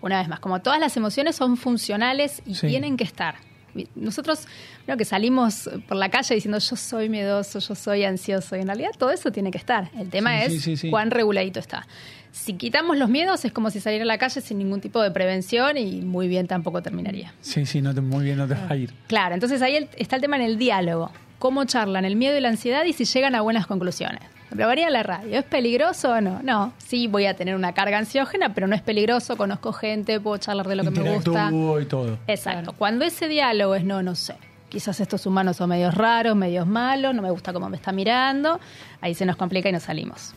[0.00, 2.66] Una vez más, como todas las emociones son funcionales y Sí.
[2.68, 3.34] tienen que estar.
[3.94, 4.48] Nosotros,
[4.86, 8.68] creo que salimos por la calle diciendo yo soy miedoso, yo soy ansioso, y en
[8.68, 9.90] realidad todo eso tiene que estar.
[9.98, 10.90] El tema Sí, es sí, sí, sí.
[10.90, 11.86] cuán reguladito está.
[12.32, 15.10] Si quitamos los miedos es como si saliera a la calle sin ningún tipo de
[15.10, 17.34] prevención y muy bien tampoco terminaría.
[17.42, 18.94] Sí, sí, no te, muy bien, no te vas a ir.
[19.08, 21.12] Claro, entonces ahí el- está el tema en el diálogo.
[21.40, 24.20] Cómo charlan el miedo y la ansiedad y si llegan a buenas conclusiones.
[24.50, 25.38] Probaría la radio.
[25.38, 26.40] ¿Es peligroso o no?
[26.42, 26.74] No.
[26.76, 29.38] Sí, voy a tener una carga ansiógena, pero no es peligroso.
[29.38, 31.50] Conozco gente, puedo charlar de lo que me gusta.
[31.80, 32.18] Y todo.
[32.26, 32.74] Exacto.
[32.74, 34.34] Cuando ese diálogo es no, no sé.
[34.68, 38.60] Quizás estos humanos son medios raros, medios malos, no me gusta cómo me está mirando.
[39.00, 40.34] Ahí se nos complica y nos salimos.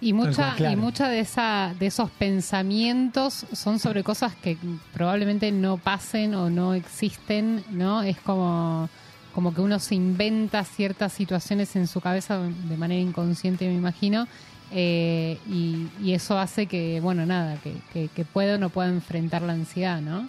[0.00, 0.74] Y mucha, claro.
[0.74, 4.58] y mucha de esa, de esos pensamientos son sobre cosas que
[4.92, 8.02] probablemente no pasen o no existen, ¿no?
[8.02, 8.90] Es como,
[9.34, 14.26] como que uno se inventa ciertas situaciones en su cabeza de manera inconsciente, me imagino.
[14.70, 18.88] eh, y, y eso hace que, bueno, nada, que, que, que pueda o no pueda
[18.88, 20.26] enfrentar la ansiedad, ¿no?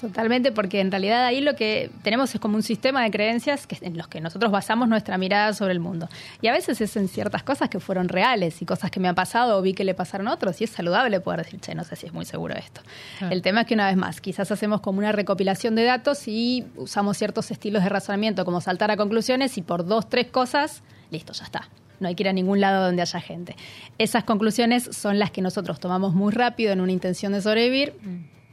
[0.00, 3.78] Totalmente, porque en realidad ahí lo que tenemos es como un sistema de creencias que,
[3.80, 6.08] en los que nosotros basamos nuestra mirada sobre el mundo.
[6.42, 9.14] Y a veces es en ciertas cosas que fueron reales y cosas que me han
[9.14, 10.60] pasado o vi que le pasaron a otros.
[10.60, 12.82] Y es saludable poder decir, che, no sé si es muy seguro esto.
[13.30, 16.66] El tema es que una vez más, quizás hacemos como una recopilación de datos y
[16.76, 21.32] usamos ciertos estilos de razonamiento como saltar a conclusiones y por dos, tres cosas, listo,
[21.32, 21.68] ya está.
[22.00, 23.56] No hay que ir a ningún lado donde haya gente.
[23.96, 27.94] Esas conclusiones son las que nosotros tomamos muy rápido en una intención de sobrevivir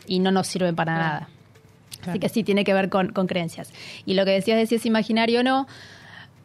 [0.08, 1.28] y no nos sirven para
[2.04, 2.12] Claro.
[2.12, 3.74] Así que sí, tiene que ver con, con creencias.
[4.06, 5.68] Y lo que decías de si es imaginario o no,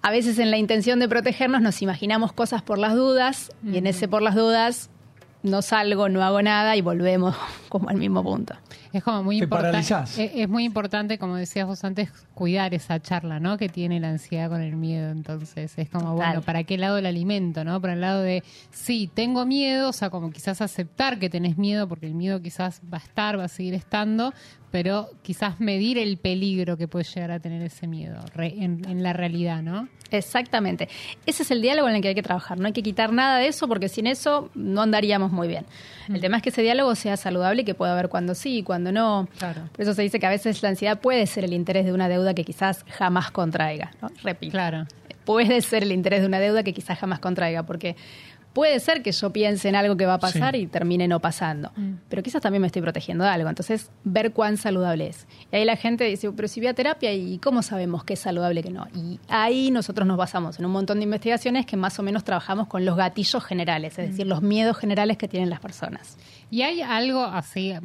[0.03, 3.87] a veces en la intención de protegernos nos imaginamos cosas por las dudas y en
[3.87, 4.90] ese por las dudas
[5.42, 7.37] no salgo, no hago nada y volvemos
[7.68, 8.55] como al mismo punto.
[8.92, 9.79] Es como muy Te importante.
[9.79, 13.59] Es, es muy importante, como decías vos antes, cuidar esa charla, ¿no?
[13.59, 15.11] Que tiene la ansiedad con el miedo.
[15.11, 16.16] Entonces, es como, Total.
[16.29, 17.81] bueno, ¿para qué lado el alimento, no?
[17.81, 21.87] Para el lado de, sí, tengo miedo, o sea, como quizás aceptar que tenés miedo,
[21.88, 24.33] porque el miedo quizás va a estar, va a seguir estando,
[24.70, 29.03] pero quizás medir el peligro que puede llegar a tener ese miedo re- en, en
[29.03, 29.88] la realidad, ¿no?
[30.11, 30.88] Exactamente.
[31.27, 32.59] Ese es el diálogo en el que hay que trabajar.
[32.59, 35.66] No hay que quitar nada de eso porque sin eso no andaríamos muy bien.
[36.09, 38.62] El tema es que ese diálogo sea saludable y que pueda haber cuando sí y
[38.62, 39.29] cuando no.
[39.38, 39.62] Claro.
[39.73, 42.09] Por eso se dice que a veces la ansiedad puede ser el interés de una
[42.09, 43.91] deuda que quizás jamás contraiga.
[44.01, 44.11] ¿no?
[44.23, 44.53] Repito.
[44.53, 44.87] Claro.
[45.25, 47.97] puede ser el interés de una deuda que quizás jamás contraiga, porque
[48.59, 50.62] puede ser que yo piense en algo que va a pasar Sí.
[50.62, 51.71] y termine no pasando,
[52.09, 55.29] pero quizás también me estoy protegiendo de algo, entonces ver cuán saludable es.
[55.53, 58.18] Y ahí la gente dice, pero si voy a terapia, ¿y cómo sabemos qué es
[58.18, 58.88] saludable y qué no?
[58.97, 62.66] Y ahí nosotros nos basamos en un montón de investigaciones que más o menos trabajamos
[62.66, 66.16] con los gatillos generales, es decir, los miedos generales que tienen las personas.
[66.51, 67.81] Y hay algo así, a,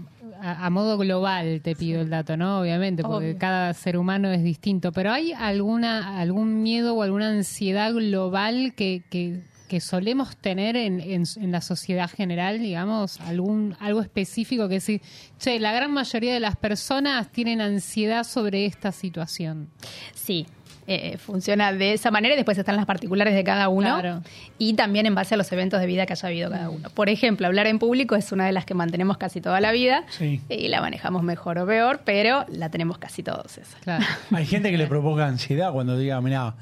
[0.65, 2.61] a modo global, te pido el dato, ¿no?
[2.61, 3.37] Obviamente, porque Obvio.
[3.37, 9.03] cada ser humano es distinto, pero ¿hay alguna algún miedo o alguna ansiedad global que,
[9.11, 13.19] que, que solemos tener en, en, en la sociedad general, digamos?
[13.21, 15.01] algún Algo específico que decir,
[15.39, 19.69] che, la gran mayoría de las personas tienen ansiedad sobre esta situación.
[20.13, 20.45] Sí,
[20.85, 24.21] eh, funciona de esa manera y después están las particulares de cada uno Claro.
[24.57, 26.89] y también en base a los eventos de vida que haya habido cada uno.
[26.89, 30.03] Por ejemplo, hablar en público es una de las que mantenemos casi toda la vida
[30.09, 30.41] Sí.
[30.49, 33.77] y la manejamos mejor o peor, pero la tenemos casi todos esa.
[33.79, 34.03] Claro.
[34.31, 36.53] Hay gente que le provoca ansiedad cuando diga, mira,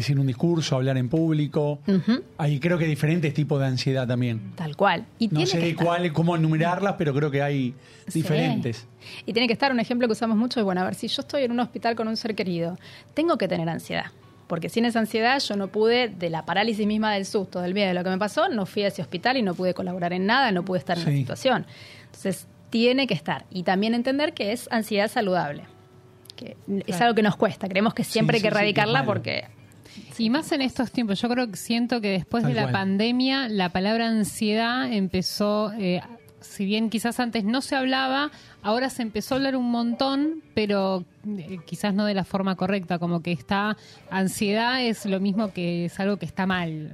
[0.00, 1.80] decir un discurso, hablar en público.
[1.86, 4.52] Ujú, Hay creo que diferentes tipos de ansiedad también.
[4.54, 5.06] Tal cual.
[5.18, 5.86] Y No tiene sé que de estar.
[5.86, 7.74] cuál, cómo enumerarlas, pero creo que hay
[8.08, 8.20] Sí.
[8.22, 8.86] diferentes.
[9.24, 11.22] Y tiene que estar un ejemplo que usamos mucho, es bueno, a ver, si yo
[11.22, 12.78] estoy en un hospital con un ser querido,
[13.14, 14.06] tengo que tener ansiedad.
[14.46, 17.88] Porque sin esa ansiedad yo no pude, de la parálisis misma del susto, del miedo,
[17.88, 20.24] de lo que me pasó, no fui a ese hospital y no pude colaborar en
[20.26, 21.16] nada, no pude estar en la Sí.
[21.18, 21.66] situación.
[22.04, 23.44] Entonces, tiene que estar.
[23.50, 25.64] Y también entender que es ansiedad saludable.
[26.36, 26.56] Que
[26.86, 27.66] es algo que nos cuesta.
[27.66, 29.44] Creemos que siempre Sí, hay que erradicarla porque
[30.18, 32.72] Y más en estos tiempos, yo creo que siento que después Tal de la cual.
[32.72, 36.00] pandemia la palabra ansiedad empezó, eh,
[36.40, 38.30] si bien quizás antes no se hablaba,
[38.62, 42.98] ahora se empezó a hablar un montón, pero eh, quizás no de la forma correcta,
[42.98, 43.76] como que está,
[44.10, 46.92] ansiedad es lo mismo que es algo que está mal.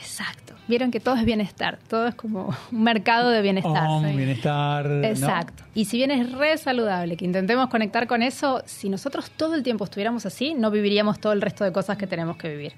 [0.00, 0.54] Exacto.
[0.68, 3.86] Vieron que todo es bienestar, todo es como un mercado de bienestar.
[3.88, 4.16] Oh, Sí.
[4.16, 4.86] bienestar.
[4.86, 5.04] ¿no?
[5.06, 5.64] Exacto.
[5.74, 9.62] Y si bien es re saludable que intentemos conectar con eso, si nosotros todo el
[9.62, 12.72] tiempo estuviéramos así, no viviríamos todo el resto de cosas que tenemos que vivir.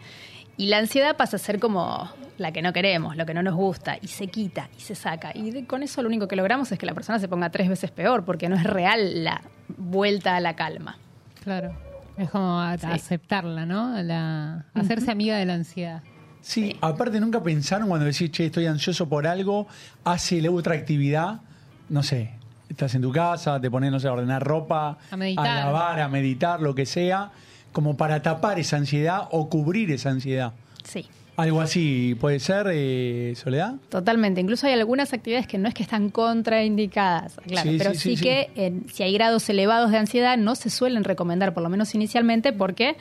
[0.57, 3.55] Y la ansiedad pasa a ser como la que no queremos, lo que no nos
[3.55, 5.31] gusta, y se quita y se saca.
[5.35, 7.69] Y de- con eso lo único que logramos es que la persona se ponga tres
[7.69, 9.41] veces peor, porque no es real la
[9.79, 10.99] vuelta a la calma.
[11.43, 11.73] Claro.
[12.19, 14.01] Es como a- aceptarla, ¿no?
[14.03, 16.03] La, hacerse amiga de la ansiedad.
[16.43, 19.69] Sí, aparte nunca pensaron cuando decís, che, estoy ansioso por algo,
[20.05, 21.41] hace la otra actividad,
[21.89, 22.33] no sé,
[22.69, 25.65] estás en tu casa, te pones, no sé, a ordenar ropa, A meditar.
[25.65, 27.31] lavar, a meditar, lo que sea,
[27.73, 30.53] como para tapar esa ansiedad o cubrir esa ansiedad.
[30.85, 31.07] Sí.
[31.35, 33.77] Algo así, ¿puede ser, eh, Soledad?
[33.89, 34.43] Totalmente.
[34.43, 38.11] Incluso hay algunas actividades que no es que están contraindicadas, claro, Sí, pero sí, sí,
[38.11, 38.23] sí, sí.
[38.23, 41.95] que en- si hay grados elevados de ansiedad no se suelen recomendar, por lo menos
[41.95, 42.97] inicialmente, porque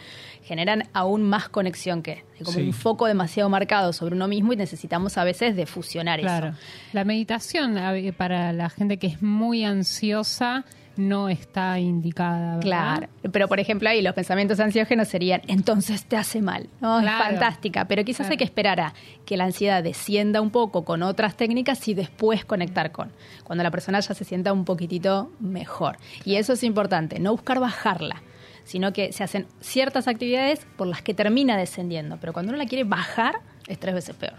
[0.45, 2.61] generan aún más conexión que hay como Sí.
[2.67, 6.47] un foco demasiado marcado sobre uno mismo y necesitamos a veces de fusionar Claro.
[6.49, 6.57] eso.
[6.93, 7.75] La meditación
[8.17, 10.63] para la gente que es muy ansiosa
[10.97, 12.55] no está indicada.
[12.57, 12.61] ¿verdad?
[12.61, 16.99] Claro, pero por ejemplo ahí los pensamientos ansiógenos serían, entonces te hace mal, ¿no?
[16.99, 17.23] Claro.
[17.23, 18.31] Es fantástica, pero quizás Claro.
[18.33, 18.93] hay que esperar a
[19.25, 23.11] que la ansiedad descienda un poco con otras técnicas y después conectar con,
[23.43, 25.97] cuando la persona ya se sienta un poquitito mejor.
[26.25, 28.21] Y eso es importante, no buscar bajarla,
[28.63, 32.65] sino que se hacen ciertas actividades por las que termina descendiendo, pero cuando uno la
[32.67, 33.35] quiere bajar
[33.67, 34.35] es tres veces peor.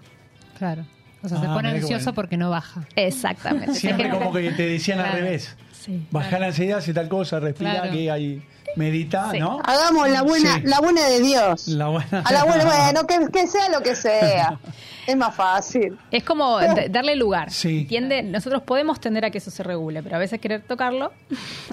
[0.59, 0.85] Claro.
[1.25, 2.15] O sea, se Ah, pone mirá qué ansioso bueno.
[2.17, 2.83] porque no baja.
[2.97, 3.75] Exactamente.
[3.75, 5.57] Siempre como que te decían al revés.
[5.85, 6.07] Sí.
[6.11, 7.93] Bajar la ansiedad, hace tal cosa, respira, Claro.
[7.93, 8.43] que hay,
[8.77, 9.39] medita, Sí.
[9.41, 9.61] ¿no?
[9.65, 10.63] Hagamos la buena, Sí.
[10.65, 11.69] la buena de Dios.
[11.69, 12.23] La buena.
[12.25, 14.59] A la buena, bueno, que, que sea lo que sea.
[15.05, 15.99] Es más fácil.
[16.13, 16.59] Es como
[16.91, 17.51] darle lugar.
[17.51, 17.85] Sí.
[17.89, 21.13] Tiende, nosotros podemos tender a que eso se regule, pero a veces querer tocarlo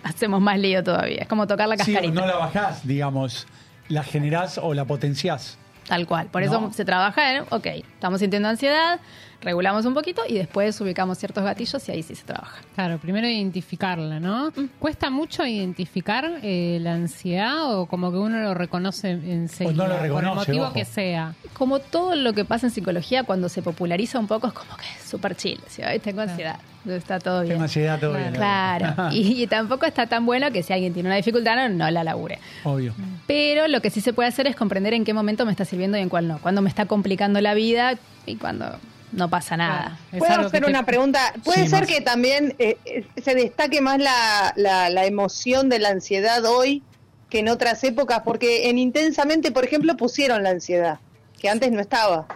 [0.04, 1.20] hacemos más lío todavía.
[1.22, 2.20] Es como tocar la Sí, cascarita.
[2.22, 3.46] no la bajás, digamos,
[3.88, 5.60] la generás o la potenciás.
[5.88, 6.26] Tal cual.
[6.28, 6.74] Por eso No.
[6.74, 9.00] se trabaja en, ok, estamos sintiendo ansiedad,
[9.42, 12.58] regulamos un poquito y después ubicamos ciertos gatillos y ahí sí se trabaja.
[12.76, 14.52] Claro, primero identificarla, ¿no?
[14.80, 19.84] ¿Cuesta mucho identificar eh, la ansiedad o como que uno lo reconoce enseguida?
[19.84, 20.74] O no lo por el reconoce, motivo ojo.
[20.74, 21.34] que sea.
[21.54, 24.86] Como todo lo que pasa en psicología, cuando se populariza un poco, es como que
[24.98, 25.60] es súper chill.
[25.68, 25.82] ¿sí?
[25.84, 27.54] Ay, tengo ansiedad, está todo bien.
[27.54, 28.34] Tengo ansiedad, todo bien.
[28.34, 29.10] Claro.
[29.12, 32.04] y, y tampoco está tan bueno que si alguien tiene una dificultad, no, no la
[32.04, 32.40] labure.
[32.66, 32.94] Obvio.
[33.26, 35.98] Pero lo que sí se puede hacer es comprender en qué momento me está sirviendo
[35.98, 36.40] y en cuál no.
[36.40, 37.94] Cuando me está complicando la vida
[38.26, 38.78] y cuando
[39.12, 39.98] no pasa nada.
[40.18, 41.34] ¿Puedo hacer te- una pregunta?
[41.44, 41.90] ¿Puede Sí, ser más.
[41.90, 46.84] que también eh, eh, se destaque más la, la, la emoción de la ansiedad hoy
[47.30, 48.22] que en otras épocas?
[48.24, 51.00] Porque en Intensamente, por ejemplo, pusieron la ansiedad,
[51.40, 52.28] que antes no estaba.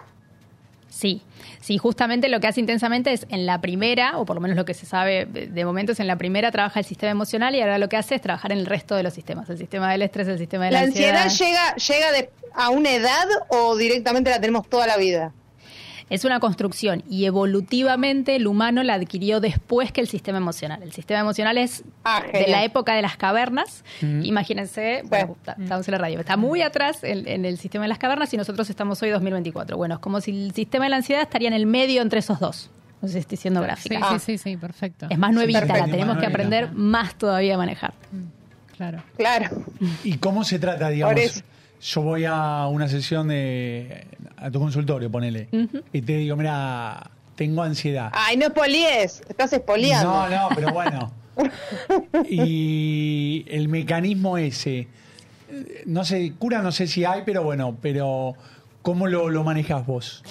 [0.90, 1.24] Sí,
[1.60, 4.64] sí, justamente lo que hace intensamente es en la primera, o por lo menos lo
[4.66, 7.80] que se sabe de momento es en la primera trabaja el sistema emocional y ahora
[7.80, 10.28] lo que hace es trabajar en el resto de los sistemas, el sistema del estrés,
[10.28, 11.76] el sistema de la, ¿La ansiedad ansiedad.
[11.76, 15.32] llega, llega de- a una edad o directamente la tenemos toda la vida?
[16.10, 20.84] Es una construcción y evolutivamente el humano la adquirió después que el sistema emocional.
[20.84, 22.52] El sistema emocional es de genial.
[22.52, 23.84] la época de las cavernas.
[24.02, 24.24] Mm.
[24.26, 27.90] Imagínense, bueno, está- estamos en la radio, está muy atrás en, en el sistema de
[27.90, 29.78] las cavernas y nosotros estamos hoy 2024.
[29.78, 32.40] Bueno, es como si el sistema de la ansiedad estaría en el medio entre esos
[32.40, 32.70] dos.
[33.02, 34.10] No sé si estoy siendo Sí, gráfica.
[34.14, 35.08] sí, sí, sí, perfecto.
[35.10, 35.86] Es más nuevita, perfecto.
[35.86, 37.94] la tenemos que aprender más todavía a manejar.
[38.78, 39.04] Claro.
[39.18, 39.50] Claro.
[40.04, 41.44] ¿Y cómo se trata, digamos?
[41.84, 44.08] Yo voy a una sesión de.
[44.38, 45.50] a tu consultorio, ponele.
[45.92, 48.10] Y te digo, mira, tengo ansiedad.
[48.14, 50.10] Ay, no espolies, estás espoliando.
[50.10, 51.12] No, no, pero bueno.
[52.30, 54.88] Y el mecanismo ese,
[55.86, 58.36] no sé, cura no sé si hay, pero bueno, pero
[58.82, 60.24] ¿cómo lo, lo manejas vos?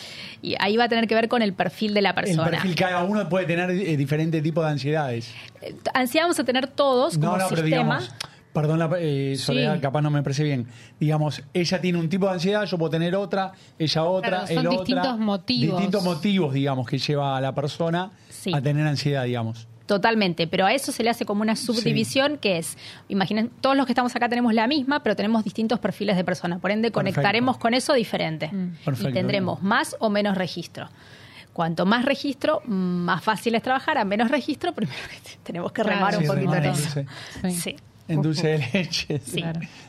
[0.42, 2.44] Y ahí va a tener que ver con el perfil de la persona.
[2.44, 5.32] El perfil, cada uno puede tener eh, diferentes tipos de ansiedades.
[5.60, 7.64] Eh, Ansiedad vamos a tener todos como No, pero sistema.
[8.00, 8.14] digamos,
[8.52, 9.80] perdón, la, eh, Soledad, Sí.
[9.80, 10.66] capaz no me parece bien.
[11.00, 14.58] Digamos, ella tiene un tipo de ansiedad, yo puedo tener otra, ella otra, Claro, son
[14.58, 14.78] él otra.
[14.78, 15.76] distintos motivos.
[15.78, 18.52] Distintos motivos, digamos, que lleva a la persona Sí.
[18.54, 19.66] a tener ansiedad, digamos.
[19.86, 23.84] Totalmente, pero a eso se le hace como una subdivisión que es, imaginen, todos los
[23.84, 27.58] que estamos acá tenemos la misma, pero tenemos distintos perfiles de persona, por ende conectaremos
[27.58, 28.50] con eso diferente
[28.84, 29.10] Perfecto.
[29.10, 30.88] y tendremos más o menos registro.
[31.52, 34.96] Cuanto más registro, más fácil es trabajar, a menos registro, primero
[35.42, 37.00] tenemos que remar un poquito en eso.
[37.50, 37.76] sí.
[38.08, 39.20] En dulce de leche.
[39.24, 39.42] Sí.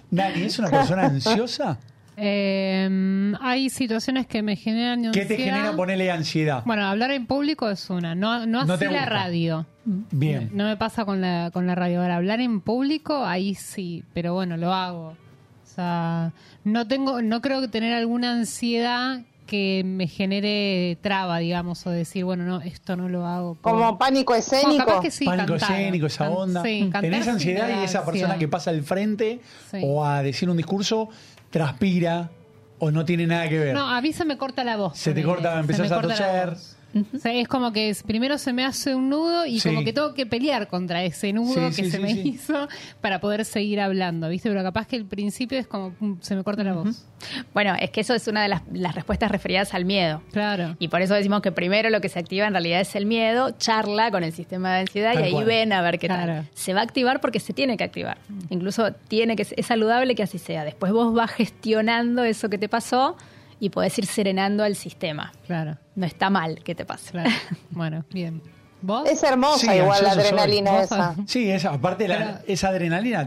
[0.10, 1.80] Dani, ¿es una persona ansiosa?
[2.16, 6.62] Eh, hay situaciones que me generan ¿Qué te genera ponerle ansiedad?
[6.66, 9.66] Bueno, hablar en público es una, no, no, No así la radio.
[9.86, 10.50] Bien.
[10.54, 12.02] No me pasa con la, con la radio.
[12.02, 15.08] Ahora, hablar en público, ahí sí, pero bueno, lo hago.
[15.08, 16.32] O sea,
[16.64, 19.22] no tengo, no creo que tener alguna ansiedad
[19.54, 23.54] que me genere traba, digamos, o decir, bueno, no, esto no lo hago.
[23.54, 25.00] por- Como pánico escénico.
[25.00, 25.72] que sí, Pánico cantar.
[25.80, 26.64] escénico, esa onda.
[26.64, 28.40] sí, ¿Tenés ansiedad y esa persona ansiedad.
[28.40, 29.78] que pasa al frente Sí.
[29.84, 31.10] o a decir un discurso
[31.52, 32.32] transpira
[32.80, 33.76] o no tiene nada que ver?
[33.76, 34.98] No, a mí se me corta la voz.
[34.98, 36.58] Se te corta, Se empezás me a corta toser.
[36.94, 37.14] Voz.
[37.14, 39.70] O sea, es como que es- primero se me hace un nudo y Sí.
[39.70, 42.22] como que tengo que pelear contra ese nudo Sí, que sí, se sí, me sí.
[42.30, 42.68] hizo
[43.02, 44.50] para poder seguir hablando, ¿viste?
[44.50, 47.06] Pero capaz que el principio es como pum, se me corta la voz.
[47.54, 50.22] Bueno, es que eso es una de las, las respuestas referidas al miedo.
[50.32, 50.76] Claro.
[50.80, 53.52] Y por eso decimos que primero lo que se activa en realidad es el miedo,
[53.58, 55.46] charla con el sistema de ansiedad Tal y ahí cual.
[55.46, 56.34] ven a ver qué Claro.
[56.34, 56.50] tal.
[56.54, 58.18] Se va a activar porque se tiene que activar.
[58.50, 60.64] Incluso tiene que es saludable que así sea.
[60.66, 63.16] Después vos vas gestionando eso que te pasó
[63.60, 65.32] y podés ir serenando al sistema.
[65.48, 67.12] Claro, No está mal que te pase.
[67.12, 67.30] claro.
[67.72, 68.42] bueno, bien.
[68.82, 69.10] ¿Vos?
[69.10, 70.24] Es hermosa Sí, igual la soy.
[70.24, 71.16] adrenalina esa.
[71.26, 73.26] Sí, esa, aparte la- Pero- esa adrenalina,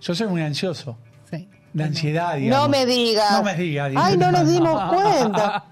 [0.00, 0.98] yo soy muy ansioso.
[1.30, 1.48] Sí.
[1.72, 2.64] De ansiedad, digamos.
[2.64, 3.32] No me digas.
[3.32, 3.92] No me digas.
[3.96, 5.64] Ay, no nos dimos cuenta.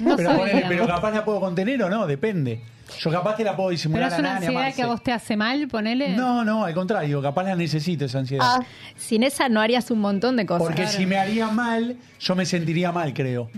[0.00, 0.30] No pero,
[0.68, 2.62] pero capaz la puedo contener o no, depende.
[3.00, 4.86] Yo capaz te la puedo Pero disimular es a una Nani, a ansiedad que a
[4.86, 6.10] vos te hace mal, ponele.
[6.16, 8.46] No, no, al contrario, capaz la necesito esa ansiedad.
[8.46, 8.60] Ah,
[8.96, 10.66] Sin esa no harías un montón de cosas.
[10.66, 13.50] Porque si me haría mal, yo me sentiría mal, creo.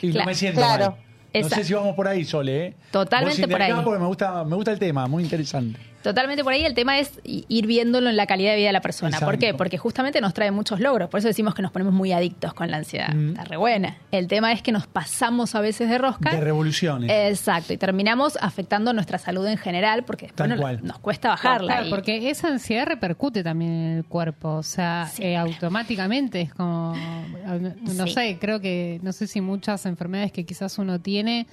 [0.00, 0.84] Y Cla- no me siento claro.
[0.92, 0.94] mal.
[1.34, 2.74] No Esa- sé si vamos por ahí, Sole, ¿eh?
[2.90, 3.72] Totalmente por ahí.
[3.84, 5.78] porque me gusta, me gusta el tema, muy interesante.
[6.08, 6.64] Totalmente por ahí.
[6.64, 9.20] El tema es ir viéndolo en la calidad de vida de la persona.
[9.20, 9.52] ¿Por qué?
[9.52, 11.10] Porque justamente nos trae muchos logros.
[11.10, 13.12] Por eso decimos que nos ponemos muy adictos con la ansiedad.
[13.12, 13.28] Mm.
[13.32, 13.98] Está re buena.
[14.10, 16.30] El tema es que nos pasamos a veces de rosca.
[16.30, 17.10] De revoluciones.
[17.30, 17.74] Exacto.
[17.74, 20.80] Y terminamos afectando nuestra salud en general porque después Tal no- cual.
[20.82, 21.74] nos cuesta bajarla.
[21.74, 26.54] Claro, Y- porque esa ansiedad repercute también en el cuerpo, o sea, eh, automáticamente es
[26.54, 26.94] como,
[27.96, 28.12] no Sí.
[28.14, 31.46] sé, creo que, no sé si muchas enfermedades que quizás uno tiene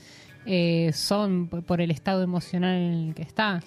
[0.47, 3.61] eh, son por el estado emocional en el que está.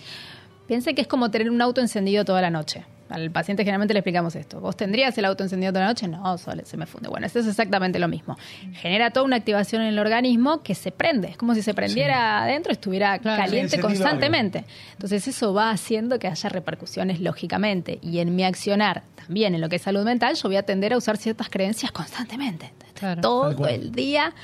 [0.69, 2.85] Piensen que es como tener un auto encendido toda la noche.
[3.09, 4.61] Al paciente generalmente le explicamos esto.
[4.61, 6.07] ¿Vos tendrías el auto encendido toda la noche?
[6.09, 7.09] No, se me funde.
[7.09, 8.37] Bueno, eso es exactamente lo mismo.
[8.75, 11.29] Genera toda una activación en el organismo que se prende.
[11.29, 13.43] Es como si se prendiera adentro y estuviera Claro.
[13.43, 14.67] caliente Sí, constantemente.
[14.93, 17.99] Entonces eso va haciendo que haya repercusiones lógicamente.
[18.03, 20.93] Y en mi accionar, también en lo que es salud mental, yo voy a tender
[20.93, 22.75] a usar ciertas creencias constantemente.
[22.93, 23.23] Claro.
[23.23, 24.35] Todo el día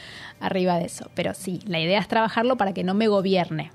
[0.40, 1.10] arriba de eso.
[1.14, 3.72] Pero sí, la idea es trabajarlo para que no me gobierne.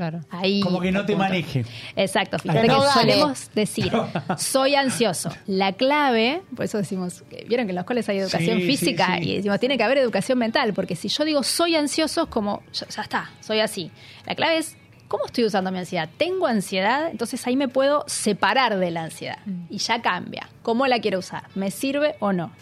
[0.00, 0.20] Claro.
[0.30, 1.18] Ahí Como que no te punto.
[1.28, 1.64] maneje.
[1.94, 2.90] Exacto, fíjate que gane.
[2.92, 3.92] solemos decir,
[4.38, 5.30] soy ansioso.
[5.46, 9.18] La clave, por eso decimos, vieron que en los coles hay educación Sí, sí, física
[9.18, 9.30] sí.
[9.30, 12.62] y decimos, tiene que haber educación mental, porque si yo digo soy ansioso, es como,
[12.72, 13.90] ya, ya está, soy así.
[14.26, 14.76] La clave es,
[15.08, 16.08] ¿cómo estoy usando mi ansiedad?
[16.16, 17.10] ¿Tengo ansiedad?
[17.10, 20.48] Entonces ahí me puedo separar de la ansiedad y ya cambia.
[20.62, 21.42] ¿Cómo la quiero usar?
[21.54, 22.52] ¿Me sirve o no?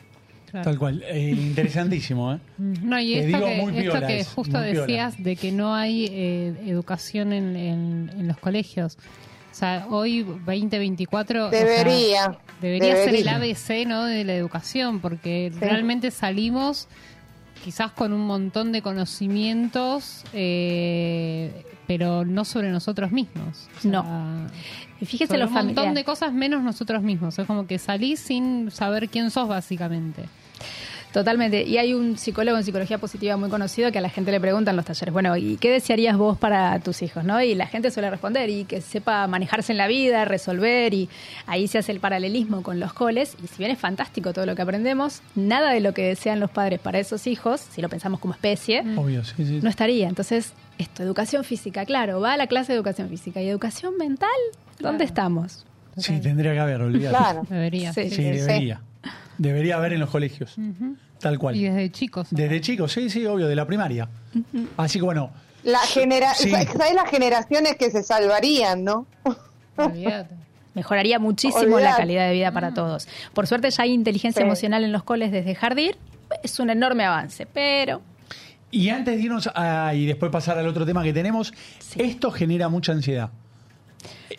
[0.51, 0.65] Claro.
[0.65, 1.03] Tal cual.
[1.09, 2.39] Eh, interesantísimo, ¿eh?
[2.59, 4.67] No, y Te esto digo que, muy esto piola que eso, justo piola.
[4.81, 8.97] decías de que no hay eh, educación en, en- en los colegios.
[9.51, 11.47] O sea, hoy 2024...
[11.49, 12.39] o sea, Debería.
[12.61, 13.37] debería, ser el Debería.
[13.37, 14.05] ABC ¿no?
[14.05, 15.59] de la educación, porque Sí.
[15.61, 16.87] realmente salimos
[17.65, 23.67] quizás con un montón de conocimientos, eh, pero no sobre nosotros mismos.
[23.79, 24.47] O sea, No.
[25.01, 27.39] Y fíjese sobre lo un montón de cosas menos nosotros mismos.
[27.39, 30.25] Es como que salís sin saber quién sos básicamente.
[31.13, 31.63] Totalmente.
[31.63, 34.73] Y hay un psicólogo en psicología positiva muy conocido que a la gente le preguntan
[34.73, 37.25] en los talleres, bueno, ¿y qué desearías vos para tus hijos?
[37.25, 37.41] ¿no?
[37.43, 41.09] Y la gente suele responder, y que sepa manejarse en la vida, resolver, y
[41.47, 43.37] ahí se hace el paralelismo con los coles.
[43.43, 46.51] Y si bien es fantástico todo lo que aprendemos, nada de lo que desean los
[46.51, 49.61] padres para esos hijos, si lo pensamos como especie, Obvio, sí, sí.
[49.63, 50.09] no estaría.
[50.09, 53.41] Entonces, esto, educación física, claro, va a la clase de educación física.
[53.43, 54.31] ¿Y educación mental?
[54.79, 55.67] ¿Dónde estamos?
[55.97, 57.17] Sí, tendría que haber, olvídate.
[57.17, 57.43] Claro.
[57.49, 57.93] Debería.
[57.93, 58.81] Sí, debería.
[59.37, 60.55] Debería haber en los colegios.
[61.21, 61.57] Tal cual.
[61.57, 62.29] Y desde chicos.
[62.31, 64.09] Desde chicos, sí, sí, obvio, de la primaria.
[64.77, 65.31] Así que bueno,
[65.65, 66.51] La genera Sí.
[66.51, 69.07] ¿Sabes las generaciones que se salvarían, no?
[70.75, 71.85] Mejoraría muchísimo Olvidate.
[71.85, 73.09] la calidad de vida para todos.
[73.35, 74.47] Por suerte ya hay inteligencia Sí.
[74.47, 75.93] emocional en los coles desde jardín.
[76.43, 78.01] Es un enorme avance, pero
[78.71, 81.53] y antes de irnos a, y después pasar al otro tema que tenemos,
[81.97, 83.31] esto genera mucha ansiedad.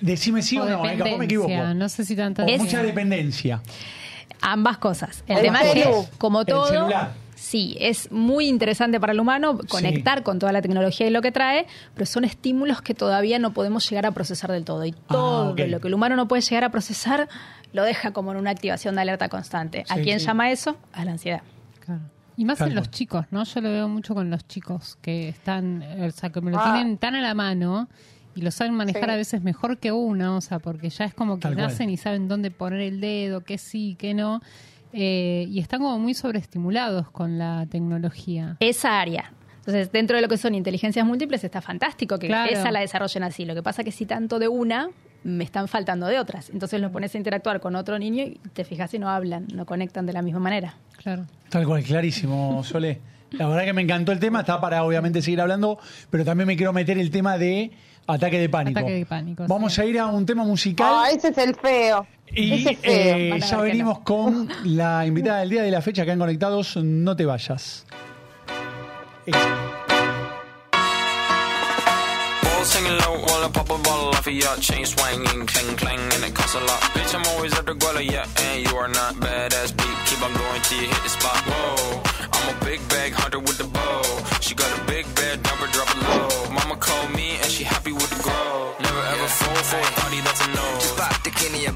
[0.02, 1.50] Decime sí o, no, eh, capaz me equivoco.
[1.76, 3.62] No sé si tanta O mucha dependencia.
[4.42, 5.24] ambas cosas.
[5.28, 7.12] El El tema es que, como El todo, celular.
[7.36, 11.32] sí, es muy interesante para el humano conectar con toda la tecnología y lo que
[11.32, 11.66] trae,
[11.96, 14.86] pero son estímulos que todavía no podemos llegar a procesar del todo.
[14.86, 15.60] Y todo Ah, ok.
[15.68, 17.28] lo que el humano no puede llegar a procesar
[17.74, 19.84] lo deja como en una activación de alerta constante.
[19.90, 20.26] ¿A quién sí.
[20.28, 20.78] llama eso?
[20.94, 21.42] A la ansiedad.
[22.40, 23.44] Y más en los chicos, ¿no?
[23.44, 26.74] Yo lo veo mucho con los chicos que están, o sea, que me lo Ah.
[26.74, 27.90] tienen tan a la mano
[28.34, 29.10] y lo saben manejar Sí.
[29.12, 31.68] a veces mejor que uno, o sea, porque ya es como que Tal cual.
[31.68, 34.42] nacen y saben dónde poner el dedo, qué sí, qué no.
[34.94, 38.56] eh, y están como muy sobreestimulados con la tecnología.
[38.60, 39.34] esa área.
[39.60, 42.50] Entonces, dentro de lo que son inteligencias múltiples, está fantástico que Claro.
[42.52, 43.46] esa la desarrollen así.
[43.46, 44.90] Lo que pasa que si tanto de una,
[45.24, 46.50] me están faltando de otras.
[46.50, 49.66] Entonces los pones a interactuar con otro niño y te fijas y no hablan, no
[49.66, 50.76] conectan de la misma manera.
[50.98, 51.26] Claro.
[51.50, 53.00] Tal cual, clarísimo, Sole.
[53.32, 55.78] La verdad que me encantó el tema, está para obviamente seguir hablando,
[56.10, 57.72] pero también me quiero meter el tema de
[58.08, 58.80] ataque de pánico.
[58.80, 60.92] Ataque de pánico, Vamos a ir a un tema musical.
[60.92, 62.08] Ah, ese es el feo.
[62.32, 62.92] Y ese es feo.
[62.94, 66.78] eh, ya venimos con la invitada del día de la fecha que han conectados.
[66.78, 67.86] No te vayas.
[72.80, 76.24] Hanging low while I pop a bottle off of your chain swinging, clang clang, and
[76.24, 76.82] it costs a lot.
[76.96, 79.98] Bitch, I'm always at the guala, yeah, and you are not badass beat.
[80.08, 81.40] Keep on going till you hit the spot.
[81.48, 82.02] Whoa,
[82.34, 84.02] I'm a big bag hunter with the bow.
[84.42, 86.52] She got a big bed, number drop it low.
[86.52, 88.74] Mama called me and she happy with the grow.
[88.80, 90.39] Never ever fall for a party that's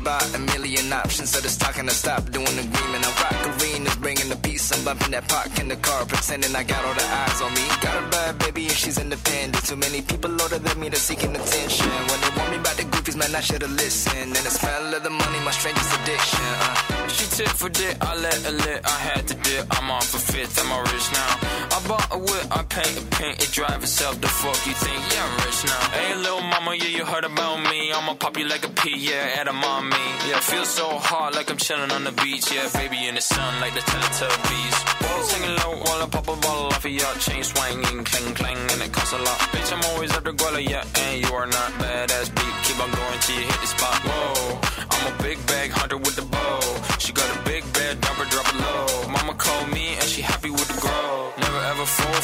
[0.04, 1.30] about a million options.
[1.32, 3.01] So just talking to stop doing agreement.
[3.08, 4.66] I rock arenas, bringing the peace.
[4.74, 7.66] I'm bumping that park in the car, pretending I got all the eyes on me.
[7.82, 9.64] Got a bad baby and she's independent.
[9.64, 11.89] Too many people older than me, they're seeking attention.
[12.10, 14.32] When they want me about the goofies, man, I should've listened.
[14.38, 16.47] And the smell of the money, my strangest addiction.
[16.68, 17.08] Uh.
[17.08, 19.66] She tip for dick, I let her lit, I had to dip.
[19.72, 21.32] I'm off a fifth, I'm all rich now.
[21.76, 24.22] I bought a whip, I paint a paint, it drive itself.
[24.22, 25.00] The fuck you think?
[25.12, 25.84] Yeah, I'm rich now.
[25.98, 27.92] Hey, little mama, yeah, you heard about me.
[27.92, 30.06] I'ma pop you like a pea, yeah, at a mommy.
[30.30, 32.54] Yeah, feel so hot like I'm chilling on the beach.
[32.54, 34.76] Yeah, baby in the sun like the Teletubbies.
[35.02, 38.58] Balls hanging low while I pop a bottle off of your chain swinging, clang clang,
[38.72, 39.40] and it costs a lot.
[39.54, 42.56] Bitch, I'm always at the guala, yeah, and you are not badass beat.
[42.66, 43.98] Keep on going till you hit the spot.
[44.06, 44.60] Whoa,
[44.92, 46.60] I'm a big bag hunter with the bow.
[47.00, 47.33] She got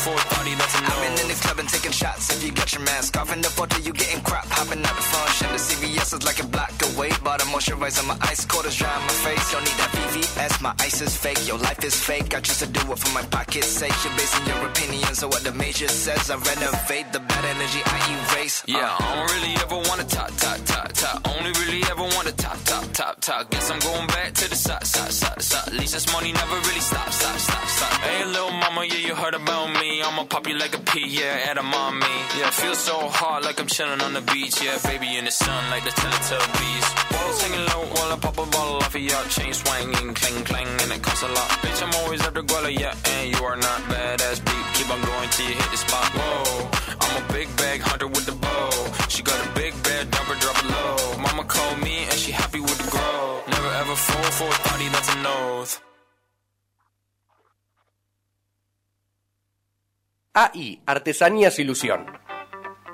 [0.10, 0.90] 430, that's a no.
[0.90, 2.34] I've been in the club and taking shots.
[2.34, 4.46] If you got your mask off in the photo, you getting crap.
[4.50, 6.74] Hopping out the front, shit, the CVS is like a block.
[6.80, 7.12] Go away.
[7.24, 9.52] Bought a moisturizer, my ice cold is dry on my face.
[9.52, 11.48] Don't need that VVS, my ice is fake.
[11.48, 12.36] Your life is fake.
[12.36, 13.94] I choose to do it for my pocket's sake.
[14.04, 16.30] You're basing your opinions on what the major says.
[16.30, 18.64] I renovate the bad energy I erase.
[18.64, 18.78] Uh.
[18.78, 21.18] Yeah, I don't really ever wanna top, top, top, top.
[21.36, 23.50] Only really ever wanna top, top, top, top.
[23.52, 25.68] Guess I'm going back to the side, side, side, side.
[25.68, 27.94] At least this money never really stops, stop, stop, stop.
[28.02, 30.02] Hey, little mama, yeah, you heard about me.
[30.02, 32.16] I'ma pop you like a pea, yeah, at a mommy.
[32.38, 34.62] Yeah, feel so hot like I'm chilling on the beach.
[34.62, 36.89] Yeah, baby in the sun like the Teletubbies.
[37.12, 40.68] Balls hanging low while I pop a bottle off of your chain swinging, clang clang,
[40.68, 41.50] and it costs a lot.
[41.62, 44.66] Bitch, I'm always the guala, yeah, and you are not badass beat.
[44.76, 46.08] Keep on going till you hit the spot.
[46.18, 46.70] Whoa,
[47.02, 48.72] I'm a big bag hunter with the bow.
[49.10, 51.18] She got a big bed, number drop low.
[51.18, 53.42] Mama called me and she happy with the grow.
[53.48, 55.80] Never ever fall for a thotty that's a nose.
[60.36, 62.06] AI, Artesanías Ilusión.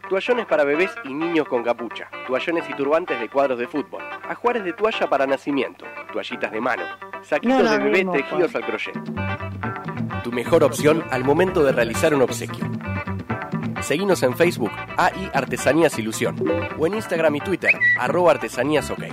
[0.09, 2.09] Toallones para bebés y niños con capucha.
[2.27, 4.03] Toallones y turbantes de cuadros de fútbol.
[4.29, 5.85] Ajuares de toalla para nacimiento.
[6.13, 6.83] Toallitas de mano.
[7.23, 8.95] Saquitos No de bebé mismo, tejidos al crochet.
[10.23, 12.65] Tu mejor opción al momento de realizar un obsequio.
[13.81, 16.35] Seguinos en Facebook, AI Artesanías Ilusión.
[16.77, 19.03] O en Instagram y Twitter, arroba artesanías ok.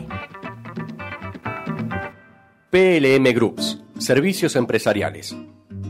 [2.70, 5.36] PLM Groups, Servicios Empresariales.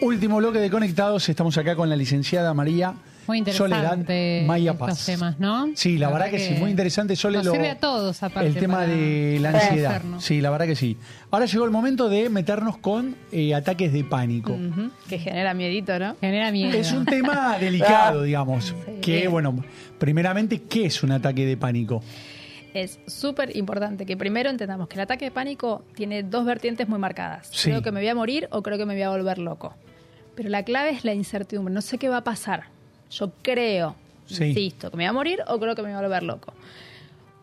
[0.00, 2.94] Último bloque de Conectados, estamos acá con la licenciada María
[3.26, 5.06] Muy interesante Soledad Maya estos Paz.
[5.06, 5.68] temas, ¿no?
[5.74, 7.16] Sí, la, verdad que, sí, muy interesante.
[7.16, 8.48] Sole, nos lo- sirve a todos, aparte.
[8.48, 10.00] el tema de la ansiedad.
[10.18, 10.96] Sí, la verdad que sí.
[11.32, 14.56] Ahora llegó el momento de meternos con eh, ataques de pánico.
[15.08, 16.14] Que genera miedito, ¿no?
[16.20, 16.78] Genera miedo.
[16.78, 18.74] Es un tema delicado, digamos.
[19.02, 19.64] Que, bueno,
[19.98, 22.02] primeramente, ¿qué es un ataque de pánico?
[22.72, 27.00] Es súper importante que primero entendamos que el ataque de pánico tiene dos vertientes muy
[27.00, 27.48] marcadas.
[27.50, 27.70] Sí.
[27.70, 29.74] Creo que me voy a morir o creo que me voy a volver loco.
[30.38, 31.74] Pero la clave es la incertidumbre.
[31.74, 32.66] No sé qué va a pasar.
[33.10, 34.44] Yo creo, Sí.
[34.44, 36.54] insisto, que me voy a morir o creo que me voy a volver loco.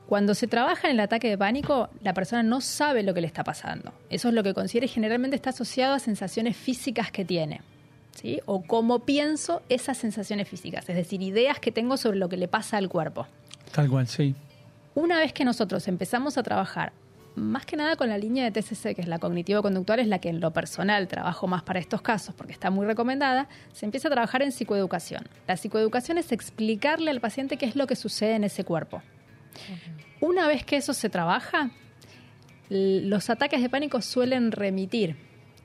[0.08, 3.28] Cuando se trabaja en el ataque de pánico, la persona no sabe lo que le
[3.28, 3.92] está pasando.
[4.10, 7.60] Eso es lo que considera y generalmente está asociado a sensaciones físicas que tiene.
[8.14, 8.40] ¿sí?
[8.46, 12.48] O cómo pienso esas sensaciones físicas, es decir, ideas que tengo sobre lo que le
[12.48, 13.28] pasa al cuerpo.
[13.74, 14.34] Tal cual, sí.
[14.94, 16.94] Una vez que nosotros empezamos a trabajar,
[17.36, 20.30] más que nada con la línea de TCC, que es la cognitivo-conductual, es la que
[20.30, 24.12] en lo personal trabajo más para estos casos porque está muy recomendada, se empieza a
[24.12, 25.28] trabajar en psicoeducación.
[25.48, 29.02] La psicoeducación es explicarle al paciente qué es lo que sucede en ese cuerpo.
[30.22, 31.72] Una vez que eso se trabaja,
[32.70, 35.18] los ataques de pánico suelen remitir.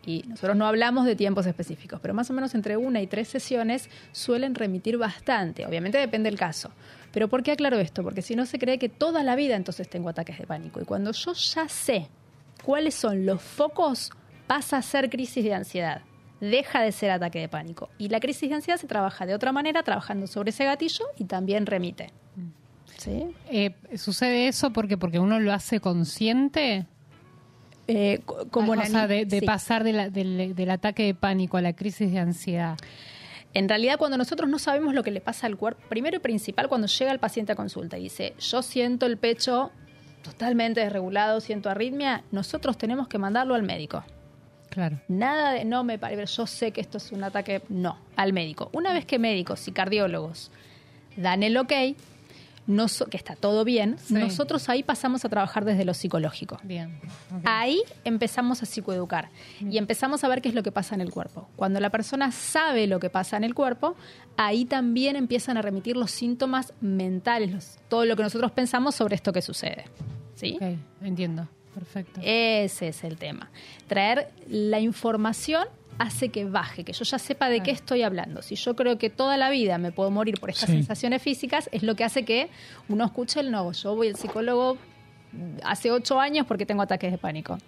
[0.06, 3.28] Y nosotros no hablamos de tiempos específicos, pero más o menos entre una y tres
[3.28, 5.66] sesiones suelen remitir bastante.
[5.66, 6.70] Obviamente depende del caso.
[7.12, 8.02] Pero ¿por qué aclaro esto?
[8.02, 10.80] Porque si no se cree que toda la vida entonces tengo ataques de pánico.
[10.80, 12.08] Y cuando yo ya sé
[12.64, 14.10] cuáles son los focos,
[14.46, 16.02] pasa a ser crisis de ansiedad.
[16.40, 17.90] Deja de ser ataque de pánico.
[17.98, 21.24] Y la crisis de ansiedad se trabaja de otra manera, trabajando sobre ese gatillo y
[21.24, 22.10] también remite.
[22.96, 23.24] ¿Sí?
[23.50, 26.86] Eh, ¿Sucede eso porque porque uno lo hace consciente?
[27.88, 29.46] Eh, co- como o sea, ni- de, de sí.
[29.46, 32.76] pasar de la- del, del ataque de pánico a la crisis de ansiedad.
[33.52, 36.68] En realidad, cuando nosotros no sabemos lo que le pasa al cuerpo, primero y principal,
[36.68, 39.72] cuando llega el paciente a consulta y dice, yo siento el pecho
[40.22, 44.04] totalmente desregulado, siento arritmia, nosotros tenemos que mandarlo al médico.
[44.68, 45.00] Claro.
[45.08, 48.70] Nada de, no me parece, yo sé que esto es un ataque, no, al médico.
[48.72, 50.52] Una vez que médicos y cardiólogos
[51.16, 51.72] dan el ok,
[52.70, 54.14] noso- que está todo bien, Sí.
[54.14, 56.58] nosotros ahí pasamos a trabajar desde lo psicológico.
[56.62, 56.98] Bien.
[57.44, 59.28] Ahí empezamos a psicoeducar
[59.60, 61.48] y empezamos a ver qué es lo que pasa en el cuerpo.
[61.56, 63.96] Cuando la persona sabe lo que pasa en el cuerpo,
[64.36, 69.16] ahí también empiezan a remitir los síntomas mentales, los- todo lo que nosotros pensamos sobre
[69.16, 69.84] esto que sucede.
[70.34, 70.58] ¿Sí?
[71.02, 71.48] Entiendo.
[71.74, 72.20] Perfecto.
[72.24, 73.50] Ese es el tema.
[73.86, 75.66] Traer la información
[76.00, 78.42] hace que baje, que yo ya sepa de qué estoy hablando.
[78.42, 80.76] Si yo creo que toda la vida me puedo morir por estas Sí.
[80.76, 82.48] sensaciones físicas, es lo que hace que
[82.88, 83.70] uno escuche el no.
[83.72, 84.78] Yo voy al psicólogo
[85.62, 87.58] hace ocho años porque tengo ataques de pánico.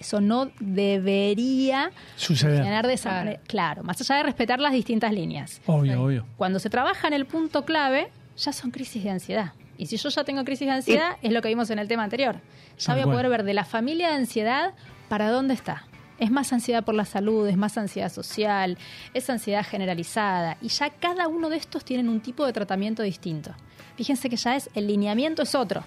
[0.00, 2.86] Eso no debería Suceder.
[2.86, 3.40] de esa manera.
[3.46, 5.60] Claro, más allá de respetar las distintas líneas.
[5.66, 6.26] Obvio, obvio.
[6.36, 9.52] Cuando se trabaja en el punto clave, ya son crisis de ansiedad.
[9.76, 12.04] Y si yo ya tengo crisis de ansiedad, es lo que vimos en el tema
[12.04, 12.36] anterior.
[12.78, 13.16] Ya Tal voy a cual.
[13.16, 14.74] poder ver de la familia de ansiedad
[15.08, 15.84] para dónde está.
[16.18, 18.76] Es más ansiedad por la salud, es más ansiedad social,
[19.14, 20.56] es ansiedad generalizada.
[20.60, 23.52] Y ya cada uno de estos tienen un tipo de tratamiento distinto.
[23.96, 25.82] Fíjense que ya es, el lineamiento es otro.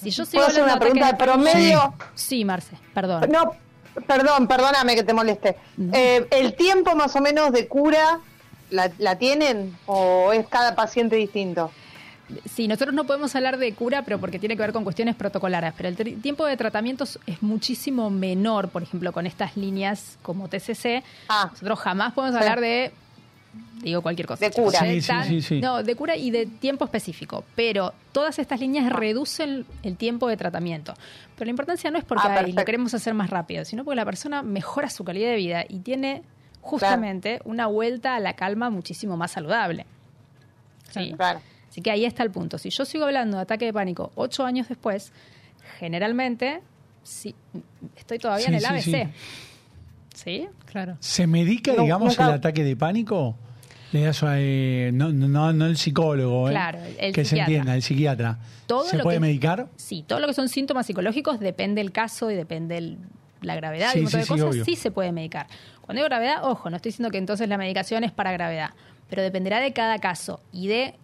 [0.00, 1.94] Si yo sigo ¿Puedo hacer una pregunta de promedio?
[2.14, 3.28] Sí, Marce, perdón.
[3.30, 3.54] No,
[4.06, 5.56] perdón, perdóname que te moleste.
[5.92, 8.20] Eh, ¿El tiempo más o menos de cura
[8.70, 11.70] la, la tienen o es cada paciente distinto?
[12.48, 15.72] Sí, nosotros no podemos hablar de cura, pero porque tiene que ver con cuestiones protocolares.
[15.76, 21.02] Pero el tiempo de tratamientos es muchísimo menor, por ejemplo, con estas líneas como TCC.
[21.28, 22.42] Nosotros jamás podemos Sí.
[22.42, 22.92] hablar de,
[23.82, 24.44] digo cualquier cosa.
[24.44, 24.78] De cura.
[24.80, 25.60] Sí, sí, sí, sí.
[25.60, 27.44] No, de cura y de tiempo específico.
[27.56, 30.94] Pero todas estas líneas reducen el tiempo de tratamiento.
[31.36, 32.60] Pero la importancia no es porque Ah, "Ay, perfecto.
[32.60, 35.78] lo queremos hacer más rápido, sino porque la persona mejora su calidad de vida y
[35.80, 36.22] tiene
[36.60, 39.86] justamente una vuelta a la calma muchísimo más saludable.
[40.90, 41.14] ¿Sí?
[41.70, 42.58] Así que ahí está el punto.
[42.58, 45.12] Si yo sigo hablando de ataque de pánico ocho años después,
[45.78, 46.60] generalmente
[47.02, 47.34] sí,
[47.96, 48.82] estoy todavía Sí, en el sí, ABC.
[48.82, 49.12] sí.
[50.14, 50.48] ¿Sí?
[50.66, 50.96] Claro.
[51.00, 53.36] ¿Se medica, No, digamos, el ataque de pánico?
[53.92, 56.52] Le das a, eh, no, no, no el psicólogo, ¿eh?
[56.52, 57.52] Claro, el que se psiquiatra.
[57.54, 58.38] entienda, el psiquiatra.
[58.66, 59.68] Todo ¿Se lo puede que- medicar?
[59.76, 62.98] Sí, todo lo que son síntomas psicológicos depende del caso y depende el-
[63.42, 64.64] la gravedad Sí, y un montón sí, de sí, cosas, obvio.
[64.64, 65.46] sí se puede medicar.
[65.80, 68.70] Cuando digo gravedad, ojo, no estoy diciendo que entonces la medicación es para gravedad,
[69.08, 70.94] pero dependerá de cada caso y de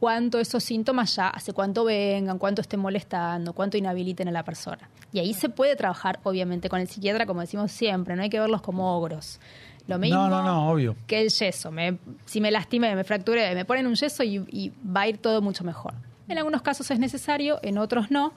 [0.00, 4.88] cuánto esos síntomas ya, hace cuánto vengan, cuánto estén molestando, cuánto inhabiliten a la persona.
[5.12, 8.38] Y ahí se puede trabajar, obviamente, con el psiquiatra, como decimos siempre, no hay que
[8.40, 9.40] verlos como ogros.
[9.86, 10.96] Lo mismo No, no, no, obvio.
[11.06, 11.70] que el yeso.
[11.70, 11.96] Me-
[12.26, 15.40] si me lastimé, me fracturé, me ponen un yeso y, y va a ir todo
[15.40, 15.94] mucho mejor.
[16.28, 18.32] En algunos casos es necesario, en otros no,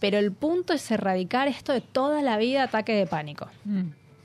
[0.00, 3.46] Pero el punto es erradicar esto de toda la vida ataque de pánico.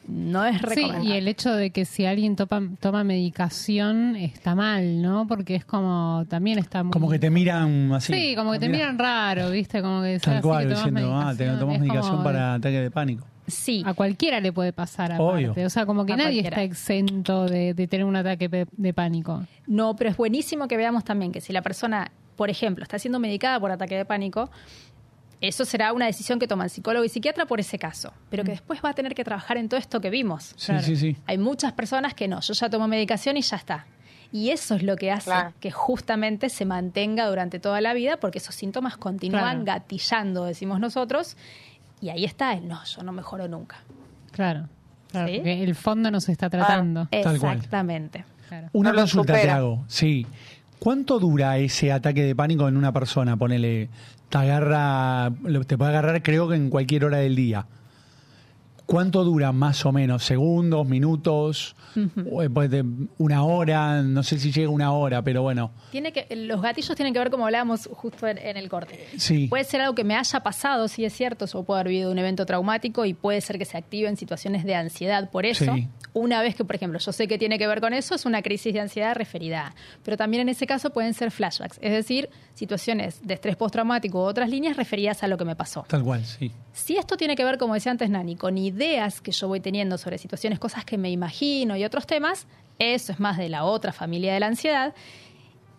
[0.08, 1.10] No es Sí, recomendable.
[1.10, 5.28] y el hecho de que si alguien topa- toma medicación está mal, ¿no?
[5.28, 6.92] Porque es como, también está muy...
[6.92, 8.14] Como que te miran así.
[8.14, 9.82] Sí, como que te Mira, miran raro, ¿viste?
[9.82, 11.60] Como que Tal así cual, diciendo, ah, te medicación.
[11.60, 13.26] tomas medicación como- para ataque de pánico.
[13.48, 13.82] Sí.
[13.86, 15.52] A cualquiera le puede pasar Obvio.
[15.52, 15.66] aparte.
[15.66, 16.50] O sea, como que A nadie cualquiera.
[16.50, 19.46] está exento de, de tener un ataque de pánico.
[19.68, 23.20] No, pero es buenísimo que veamos también que si la persona, por ejemplo, está siendo
[23.20, 24.50] medicada por ataque de pánico,
[25.42, 28.52] eso será una decisión que toma el psicólogo y psiquiatra por ese caso, pero que
[28.52, 30.54] después va a tener que trabajar en todo esto que vimos.
[30.58, 31.18] Sí, sí, sí.
[31.28, 33.86] Hay muchas personas que no, yo ya tomo medicación y ya está.
[34.32, 35.54] Y eso es lo que hace Claro.
[35.62, 39.80] que justamente se mantenga durante toda la vida, porque esos síntomas continúan Claro.
[39.82, 41.38] gatillando, decimos nosotros,
[42.02, 43.78] y ahí está el no, yo no mejoro nunca.
[44.32, 44.68] Claro.
[45.12, 45.38] claro ¿Sí?
[45.38, 47.08] porque el fondo no se está tratando.
[47.10, 47.56] Tal cual.
[47.58, 48.26] Exactamente.
[48.50, 48.70] Claro.
[48.74, 50.26] Una No lo consulta te hago, sí.
[50.80, 53.36] ¿Cuánto dura ese ataque de pánico en una persona?
[53.38, 53.90] Ponele,
[54.30, 55.32] te agarra,
[55.66, 57.66] te puede agarrar creo que en cualquier hora del día.
[58.86, 60.24] ¿Cuánto dura más o menos?
[60.24, 61.76] ¿Segundos, minutos?
[62.32, 62.86] O, eh, puede-
[63.18, 64.02] ¿Una hora?
[64.02, 65.72] No sé si llega una hora, pero bueno.
[65.92, 69.06] Tiene que, los gatillos tienen que ver como hablábamos justo en, en el corte.
[69.18, 69.48] Sí.
[69.50, 72.18] Puede ser algo que me haya pasado, sí es cierto, yo puedo haber vivido un
[72.18, 75.74] evento traumático y puede ser que se active en situaciones de ansiedad por eso.
[75.76, 75.90] Sí.
[76.14, 78.42] Una vez que, por ejemplo, yo sé que tiene que ver con eso, es una
[78.42, 79.76] crisis de ansiedad referida.
[80.06, 84.22] Pero también en ese caso pueden ser flashbacks, es decir, situaciones de estrés postraumático u
[84.22, 85.86] otras líneas referidas a lo que me pasó.
[85.88, 86.52] Tal cual, sí.
[86.74, 90.00] Si esto tiene que ver, como decía antes Nani, con ideas que yo voy teniendo
[90.00, 92.48] sobre situaciones, cosas que me imagino y otros temas,
[92.80, 94.96] eso es más de la otra familia de la ansiedad.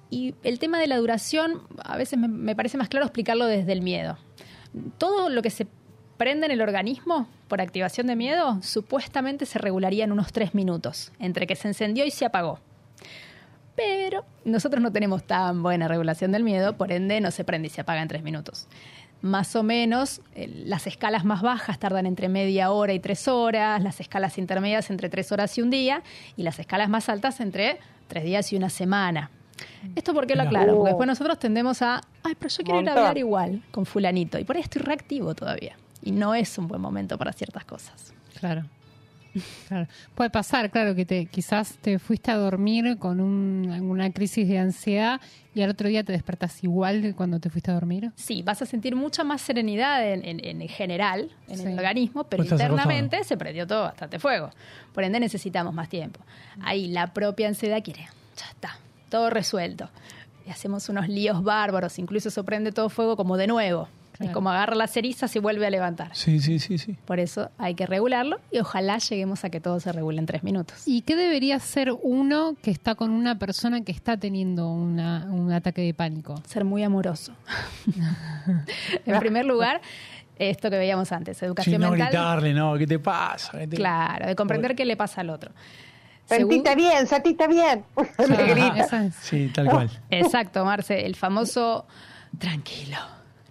[0.09, 3.73] Y el tema de la duración, a veces me, me parece más claro explicarlo desde
[3.73, 4.17] el miedo.
[4.99, 5.67] Todo lo que se
[6.17, 11.11] prende en el organismo por activación de miedo, supuestamente se regularía en unos tres minutos,
[11.19, 12.61] entre que se encendió y se apagó.
[13.79, 17.71] Pero nosotros no tenemos tan buena regulación del miedo, por ende no se prende y
[17.71, 18.67] se apaga en tres minutos.
[19.23, 23.81] Más o menos, eh, las escalas más bajas tardan entre media hora y tres horas,
[23.83, 26.03] las escalas intermedias entre tres horas y un día,
[26.37, 29.31] y las escalas más altas entre tres días y una semana.
[29.95, 32.93] Esto porque lo aclaro, porque después nosotros tendemos a, ay, pero yo quiero ir a
[32.93, 35.77] hablar igual con fulanito, y por ahí estoy reactivo todavía.
[36.03, 38.13] Y no es un buen momento para ciertas cosas.
[38.39, 38.65] Claro.
[39.69, 39.87] Claro.
[40.15, 44.59] Puede pasar, claro, que te quizás te fuiste a dormir con un- una crisis de
[44.59, 45.21] ansiedad
[45.55, 48.13] y al otro día te despertás igual que cuando te fuiste a dormir.
[48.17, 51.65] Sí, vas a sentir mucha más serenidad en, en- en general, en Sí.
[51.67, 54.51] el organismo, pero Pues internamente se prendió todo bastante fuego.
[54.93, 56.21] Por ende necesitamos más tiempo.
[56.61, 58.79] Ahí la propia ansiedad quiere, ya está,
[59.11, 59.91] todo resuelto.
[60.47, 63.89] Y hacemos unos líos bárbaros, incluso se prende todo fuego como de nuevo.
[64.19, 64.31] Claro.
[64.31, 66.11] Es como agarra las cerizas y vuelve a levantar.
[66.13, 66.97] Sí, sí, sí, sí.
[67.05, 70.43] Por eso hay que regularlo y ojalá lleguemos a que todo se regule en tres
[70.43, 70.83] minutos.
[70.87, 75.53] ¿Y qué debería hacer uno que está con una persona que está teniendo una- un
[75.53, 76.35] ataque de pánico?
[76.47, 77.33] Ser muy amoroso.
[79.07, 79.81] en primer lugar,
[80.39, 82.09] esto que veíamos antes, Sí, educación no mental.
[82.09, 83.59] gritarle, no, ¿qué te pasa?
[83.59, 85.53] ¿Qué te- Claro, de comprender qué le pasa al otro.
[86.27, 87.85] Sentite Segun- bien, sentite bien.
[88.19, 88.85] Ah, grita.
[88.85, 89.91] esa es- Sí, tal cual.
[90.11, 91.87] Exacto, Marce, el famoso
[92.39, 92.99] tranquilo,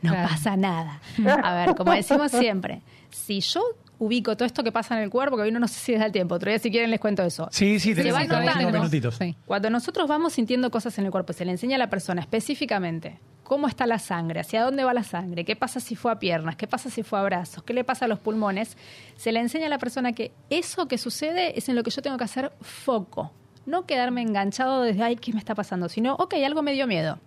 [0.01, 0.29] no Claro.
[0.29, 1.01] pasa nada.
[1.43, 3.61] A ver, como decimos siempre, si yo
[3.99, 6.05] ubico todo esto que pasa en el cuerpo, que hoy no, no sé si da
[6.05, 7.47] el tiempo, otro día si quieren les cuento eso.
[7.51, 8.71] Sí, sí, tenemos, va notando.
[8.71, 9.15] minutitos.
[9.15, 9.35] Sí.
[9.45, 13.17] Cuando nosotros vamos sintiendo cosas en el cuerpo, se le enseña a la persona específicamente
[13.43, 16.57] cómo está la sangre, hacia dónde va la sangre, qué pasa si fue a piernas,
[16.57, 18.75] qué pasa si fue a brazos, qué le pasa a los pulmones,
[19.15, 22.01] se le enseña a la persona que eso que sucede es en lo que yo
[22.01, 23.31] tengo que hacer foco.
[23.65, 25.87] No quedarme enganchado desde, ay, ¿qué me está pasando?
[25.89, 27.19] Sino, ok, algo me dio miedo.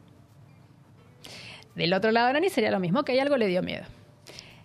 [1.80, 3.84] Del otro lado de Nani sería lo mismo, que hay algo le dio miedo.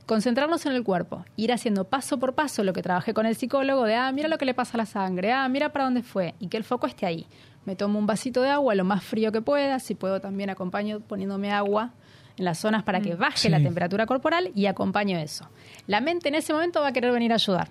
[0.05, 3.86] Concentrarnos en el cuerpo, ir haciendo paso por paso lo que trabajé con el psicólogo
[3.86, 6.36] de, ah, mira lo que le pasa a la sangre, ah, mira para dónde fue,
[6.39, 7.26] y que el foco esté ahí.
[7.66, 10.99] Me tomo un vasito de agua lo más frío que pueda, si puedo también acompaño
[10.99, 11.91] poniéndome agua
[12.38, 13.49] en las zonas para que baje Sí.
[13.49, 15.49] la temperatura corporal y acompaño eso.
[15.88, 17.70] La mente en ese momento va a querer venir a ayudar.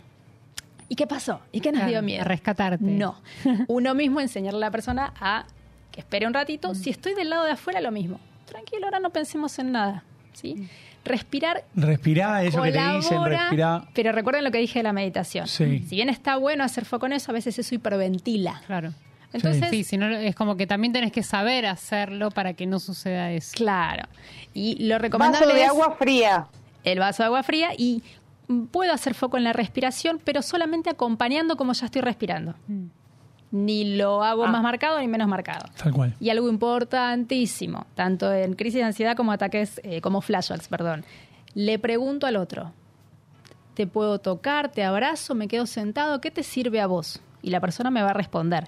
[0.88, 1.40] ¿Y qué pasó?
[1.52, 2.22] ¿Y qué nos Claro, dio miedo?
[2.22, 2.82] a rescatarte.
[2.84, 3.20] No.
[3.68, 5.44] Uno mismo enseñarle a la persona a
[5.92, 6.70] que espere un ratito.
[6.70, 6.74] Mm.
[6.74, 8.18] Si estoy del lado de afuera, lo mismo.
[8.54, 10.04] Tranquilo, ahora no pensemos en nada.
[10.32, 10.68] ¿sí?
[11.04, 13.84] Respirar Respirá, eso que te dicen, colabora, respirá.
[13.94, 15.46] Pero recuerden lo que dije de la meditación.
[15.46, 15.84] Sí.
[15.88, 18.62] Si bien está bueno hacer foco en eso, a veces eso hiperventila.
[18.66, 18.92] Claro.
[19.32, 22.78] Entonces, Sí, si no, es como que también tenés que saber hacerlo para que no
[22.78, 23.50] suceda eso.
[23.54, 24.08] claro.
[24.54, 26.46] Y lo recomendable Vaso de es agua fría.
[26.84, 28.02] el vaso de agua fría y
[28.46, 32.54] mm, puedo hacer foco en la respiración, pero solamente acompañando como ya estoy respirando.
[32.68, 32.84] Mm.
[33.56, 34.50] Ni lo hago Ah.
[34.50, 35.66] más marcado ni menos marcado.
[35.80, 36.14] Tal cual.
[36.18, 41.04] Y algo importantísimo, tanto en crisis de ansiedad como ataques, eh, como flashbacks, perdón.
[41.54, 42.72] Le pregunto al otro,
[43.74, 44.70] ¿te puedo tocar?
[44.72, 45.34] ¿Te abrazo?
[45.36, 46.20] ¿Me quedo sentado?
[46.20, 47.20] ¿Qué te sirve a vos?
[47.42, 48.66] Y la persona me va a responder.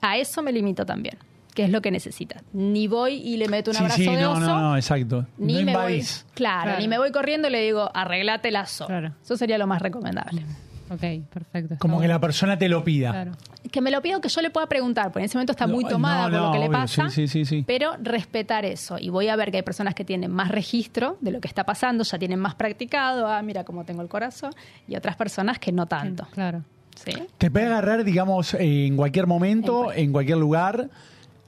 [0.00, 1.18] A eso me limito también.
[1.52, 2.42] qué es lo que necesita.
[2.52, 4.40] Ni voy y le meto un Sí, abrazo sí, de no, oso.
[4.40, 5.26] no, no, exacto.
[5.36, 6.00] Ni no me voy,
[6.34, 6.78] claro, Claro.
[6.78, 8.86] ni me voy corriendo y le digo, arreglate lazo.
[9.20, 10.44] Eso sería lo más recomendable.
[10.90, 11.76] Ok, perfecto.
[11.78, 13.32] Como que la persona te lo pida.
[13.70, 15.84] Que me lo pido que yo le pueda preguntar, porque en ese momento está muy
[15.84, 17.08] tomada no, por lo que le pasa.
[17.08, 17.64] Sí, sí, sí, sí.
[17.64, 18.96] Pero respetar eso.
[18.98, 21.64] Y voy a ver que hay personas que tienen más registro de lo que está
[21.64, 23.28] pasando, ya tienen más practicado.
[23.28, 24.52] Ah, mira cómo tengo el corazón.
[24.88, 26.26] Y otras personas que no tanto.
[26.32, 26.64] Claro.
[26.96, 27.12] ¿Sí?
[27.38, 30.90] Te puede agarrar, digamos, en cualquier momento, en cualquier lugar,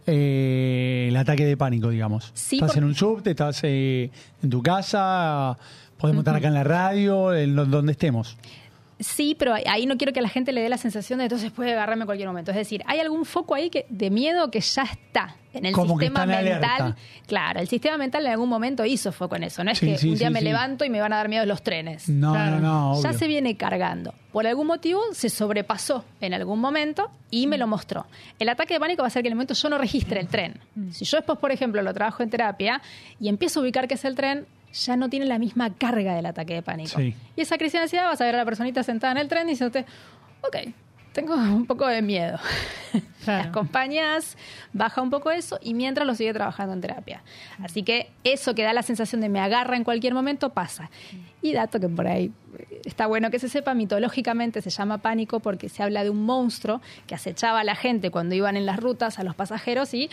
[0.06, 2.30] eh, el ataque de pánico, digamos.
[2.34, 4.10] Sí, estás en un subte, estás eh,
[4.42, 5.58] en tu casa,
[5.98, 8.36] podemos estar acá en la radio, en donde estemos.
[9.02, 11.50] Sí, pero ahí- no quiero que a la gente le dé la sensación de entonces
[11.50, 12.50] puede agarrarme en cualquier momento.
[12.52, 15.98] Es decir, hay algún foco ahí que, de miedo que ya está en el Como
[15.98, 16.70] que sistema está en mental.
[16.82, 16.96] alerta.
[17.26, 19.62] Claro, el sistema mental en algún momento hizo foco en eso.
[19.64, 20.44] No es Sí, que sí, un día sí, me sí.
[20.46, 22.08] levanto y me van a dar miedo los trenes.
[22.08, 22.60] No, Claro.
[22.60, 23.18] no, no, Ya obvio.
[23.18, 24.14] se viene cargando.
[24.32, 28.06] Por algún motivo se sobrepasó en algún momento y me lo mostró.
[28.38, 30.28] El ataque de pánico va a ser que en el momento yo no registre el
[30.28, 30.54] tren.
[30.74, 30.90] Mm.
[30.92, 32.80] Si yo después, por ejemplo, lo trabajo en terapia
[33.20, 36.26] y empiezo a ubicar que es el tren, ya no tiene la misma carga del
[36.26, 36.98] ataque de pánico.
[36.98, 37.14] Sí.
[37.36, 39.48] Y esa crisis de ansiedad vas a ver a la personita sentada en el tren
[39.48, 40.56] y dice ok,
[41.12, 42.38] tengo un poco de miedo.
[43.26, 44.36] Las acompañas,
[44.72, 47.22] baja un poco eso y mientras lo sigue trabajando en terapia.
[47.62, 50.90] Así que eso que da la sensación de me agarra en cualquier momento pasa.
[51.42, 55.40] Y dato que por ahí eh, está bueno que se sepa, mitológicamente se llama pánico
[55.40, 58.78] porque se habla de un monstruo que acechaba a la gente cuando iban en las
[58.78, 60.08] rutas, a los pasajeros y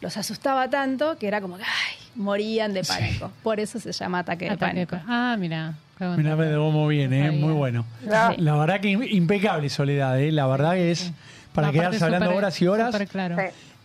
[0.00, 3.30] los asustaba tanto que era como que ay, morían de pánico.
[3.44, 5.06] Por eso se llama ataque de Ataque de pánico.
[5.08, 5.74] Ah, mira.
[6.16, 7.30] Mira, me muy bien, ¿eh?
[7.30, 7.86] muy bueno.
[8.02, 8.08] Sí.
[8.38, 10.32] La verdad que im- impecable, Soledad, ¿eh?
[10.32, 11.12] la verdad que es
[11.54, 12.96] para No, quedarse hablando súper- horas y horas.
[13.08, 13.36] claro.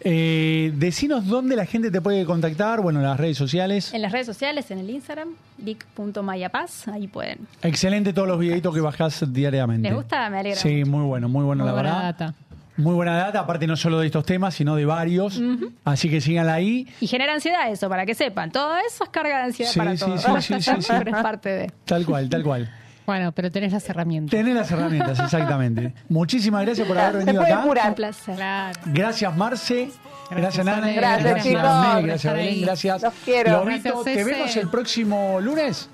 [0.02, 3.94] Eh, decinos dónde la gente te puede contactar, bueno, las redes sociales.
[3.94, 7.40] En las redes sociales, en el Instagram, dic.mayapaz, ahí pueden.
[7.62, 9.88] Excelente todos los videitos que bajás diariamente.
[9.90, 10.30] ¿Les gusta?
[10.30, 12.04] Me alegra Sí, muy bueno, muy bueno, Muy la buena verdad.
[12.18, 12.34] data.
[12.78, 15.42] Muy buena data, aparte no solo de estos temas, sino de varios.
[15.84, 16.88] Así que síganla ahí.
[17.02, 18.52] Y genera ansiedad eso, para que sepan.
[18.52, 20.22] Todo eso es carga de ansiedad Sí, para sí, todos.
[20.46, 20.88] sí, sí, sí, sí.
[20.98, 21.72] Pero es parte de...
[21.84, 22.72] Tal cual, tal cual.
[23.10, 24.30] Bueno, pero tenés las herramientas.
[24.30, 25.96] Tenés las herramientas, exactamente.
[26.10, 27.64] Muchísimas gracias por haber venido acá.
[27.66, 28.38] Un placer.
[28.86, 29.90] Gracias, Marce.
[30.30, 30.92] Gracias, Nana.
[30.92, 32.04] Gracias, gracias, chicos.
[32.04, 32.62] Gracias, Belén.
[32.62, 33.02] Gracias.
[33.02, 33.52] Los quiero.
[33.66, 35.90] Lobito, Gracias, te vemos el próximo lunes.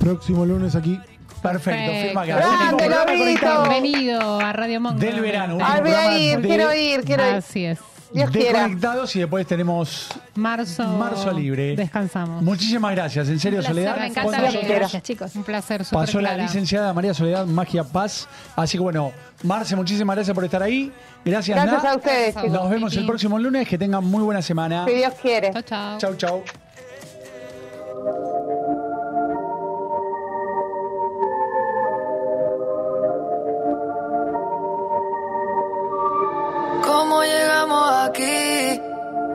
[0.00, 0.98] Próximo lunes aquí.
[1.40, 2.34] Perfecto, firma acá.
[2.36, 3.24] Grande, Último programa Lobito.
[3.24, 4.98] conectado Bienvenido a Radio Monk.
[4.98, 5.58] Del verano.
[5.62, 7.34] Ay, voy a ir, de- quiero ir, quiero ir.
[7.36, 7.78] Así es.
[8.14, 8.62] Dios de quiera.
[8.62, 10.84] Conectados y después tenemos Marzo.
[10.86, 11.76] Marzo Libre.
[11.76, 12.42] Descansamos.
[12.42, 13.96] Muchísimas gracias, en serio, placer, Soledad.
[13.98, 14.64] me encanta venir.
[14.68, 15.34] Gracias, chicos.
[15.36, 18.28] Un placer, súper Pasó la licenciada María Soledad Magia Paz.
[18.56, 20.92] Así que bueno, Marce, muchísimas gracias por estar ahí.
[21.24, 21.92] Gracias, Gracias Nat.
[21.92, 22.70] a ustedes, Nos chicos.
[22.70, 23.68] vemos el próximo lunes.
[23.68, 24.84] Que tengan muy buena semana.
[24.86, 25.52] Si Dios quiere.
[25.52, 25.98] Chao, chao.
[25.98, 26.61] Chau, chau.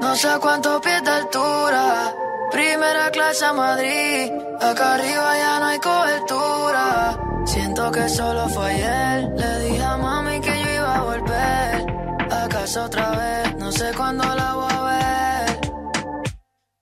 [0.07, 2.15] No sé cuántos pies de altura.
[2.49, 4.31] Primera clase a Madrid.
[4.61, 7.19] Acá arriba ya no hay cobertura.
[7.45, 9.29] Siento que solo fue ayer.
[9.35, 11.85] Le dije a mami que yo iba a volver.
[12.31, 13.57] A casa otra vez.
[13.57, 14.23] No sé cuándo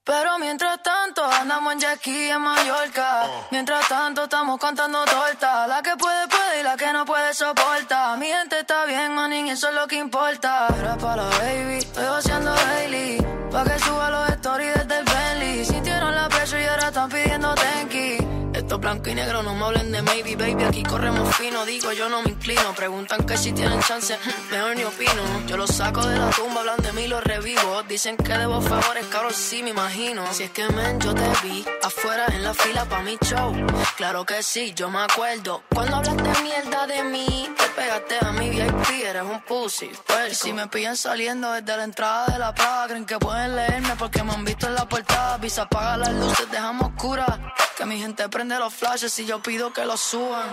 [0.05, 3.23] Pero mientras tanto andamos en ski en Mallorca.
[3.49, 5.67] Mientras tanto estamos contando tortas.
[5.67, 8.15] La que puede puede y la que no puede soporta.
[8.17, 10.67] Mi gente está bien, manín, eso es lo que importa.
[10.77, 13.17] Era para la baby, estoy haciendo daily.
[13.51, 15.65] Pa' que suba los stories desde el Bentley.
[15.65, 18.44] Sintieron la presión y ahora están pidiendo tenki.
[18.65, 20.63] Esto blanco y negro, no me hablen de maybe, baby.
[20.63, 22.73] Aquí corremos fino, digo yo no me inclino.
[22.75, 24.17] Preguntan que si tienen chance,
[24.49, 25.21] mejor ni opino.
[25.45, 27.83] Yo los saco de la tumba, hablan de mí, los revivo.
[27.83, 30.25] Dicen que debo favores, cabrón, sí me imagino.
[30.33, 33.53] Si es que men, yo te vi afuera en la fila pa' mi show.
[33.97, 35.61] Claro que sí, yo me acuerdo.
[35.71, 39.91] Cuando hablaste mierda de mí, te pegaste a mi VIP, eres un pussy.
[40.07, 43.95] Pues si me pillan saliendo desde la entrada de la plaza, creen que pueden leerme
[43.95, 45.37] porque me han visto en la portada.
[45.37, 47.39] Visa apaga las luces, dejamos oscuras.
[47.77, 50.47] Que mi gente prende los flashes y yo pido que los suban.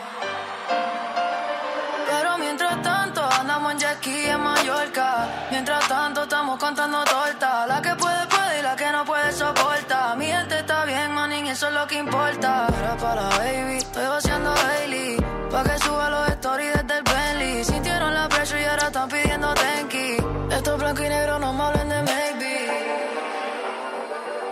[2.08, 5.28] Pero mientras tanto andamos en jet en Mallorca.
[5.50, 7.66] Mientras tanto estamos contando tortas.
[7.68, 10.14] La que puede puede y la que no puede soporta.
[10.16, 12.66] Mi gente está bien, manín, eso es lo que importa.
[12.78, 15.16] Era para baby, estoy vaciando daily.
[15.50, 17.64] Pa' que suba los stories desde el Bentley.
[17.64, 20.16] Sintieron la presión y ahora están pidiendo tenki.
[20.50, 22.52] Estos blanco y negro no me hablen de maybe.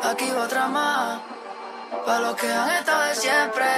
[0.02, 1.39] Aquí otra más.
[2.10, 3.70] Pa' los que han estado de siempre.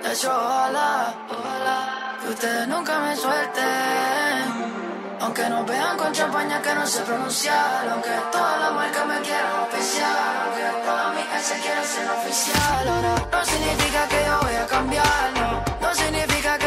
[0.00, 4.44] De hecho, ojalá, ojalá que ustedes nunca me suelten.
[5.18, 7.88] Aunque nos vean con champaña que no sé pronunciar.
[7.90, 10.34] Aunque todas las marcas me quieran oficial.
[10.44, 12.88] Aunque todas mis se quieran ser oficial.
[12.88, 15.32] Ahora no significa que yo voy a cambiar.
[15.34, 15.48] No,
[15.80, 16.59] no significa que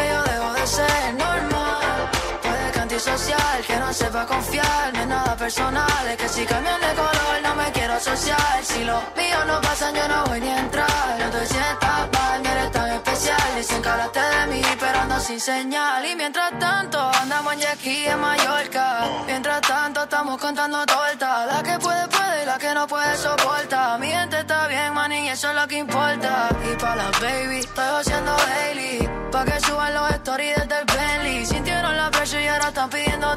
[3.94, 6.08] sepa confiar, no es nada personal.
[6.08, 8.58] Es que si cambian de color no me quiero asociar.
[8.62, 11.16] Si los míos no pasan, yo no voy ni a entrar.
[11.18, 13.48] No te sientas mal, no eres tan especial.
[13.56, 16.04] Dicen que hablaste de mí, pero ando sin señal.
[16.04, 19.06] Y mientras tanto, andamos en aquí en Mallorca.
[19.26, 21.46] Mientras tanto, estamos contando torta.
[21.46, 23.96] La que puede, puede, y la que no puede, soporta.
[23.98, 26.48] Mi gente está bien, man, y eso es lo que importa.
[26.68, 29.08] Y para las baby, estoy haciendo daily.
[29.30, 31.46] Pa' que suban los stories desde el Bentley.
[31.46, 33.34] Sintieron la presión y ahora están pidiendo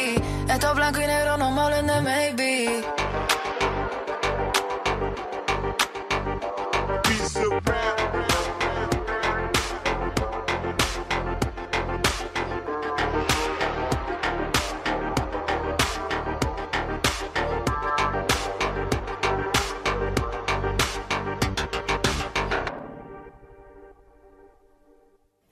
[0.00, 0.52] tenki.
[0.52, 2.84] Esto es blanco y negro, no me hablen de maybe.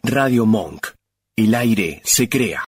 [0.02, 0.88] Radio Monk.
[1.36, 2.56] El aire se crea.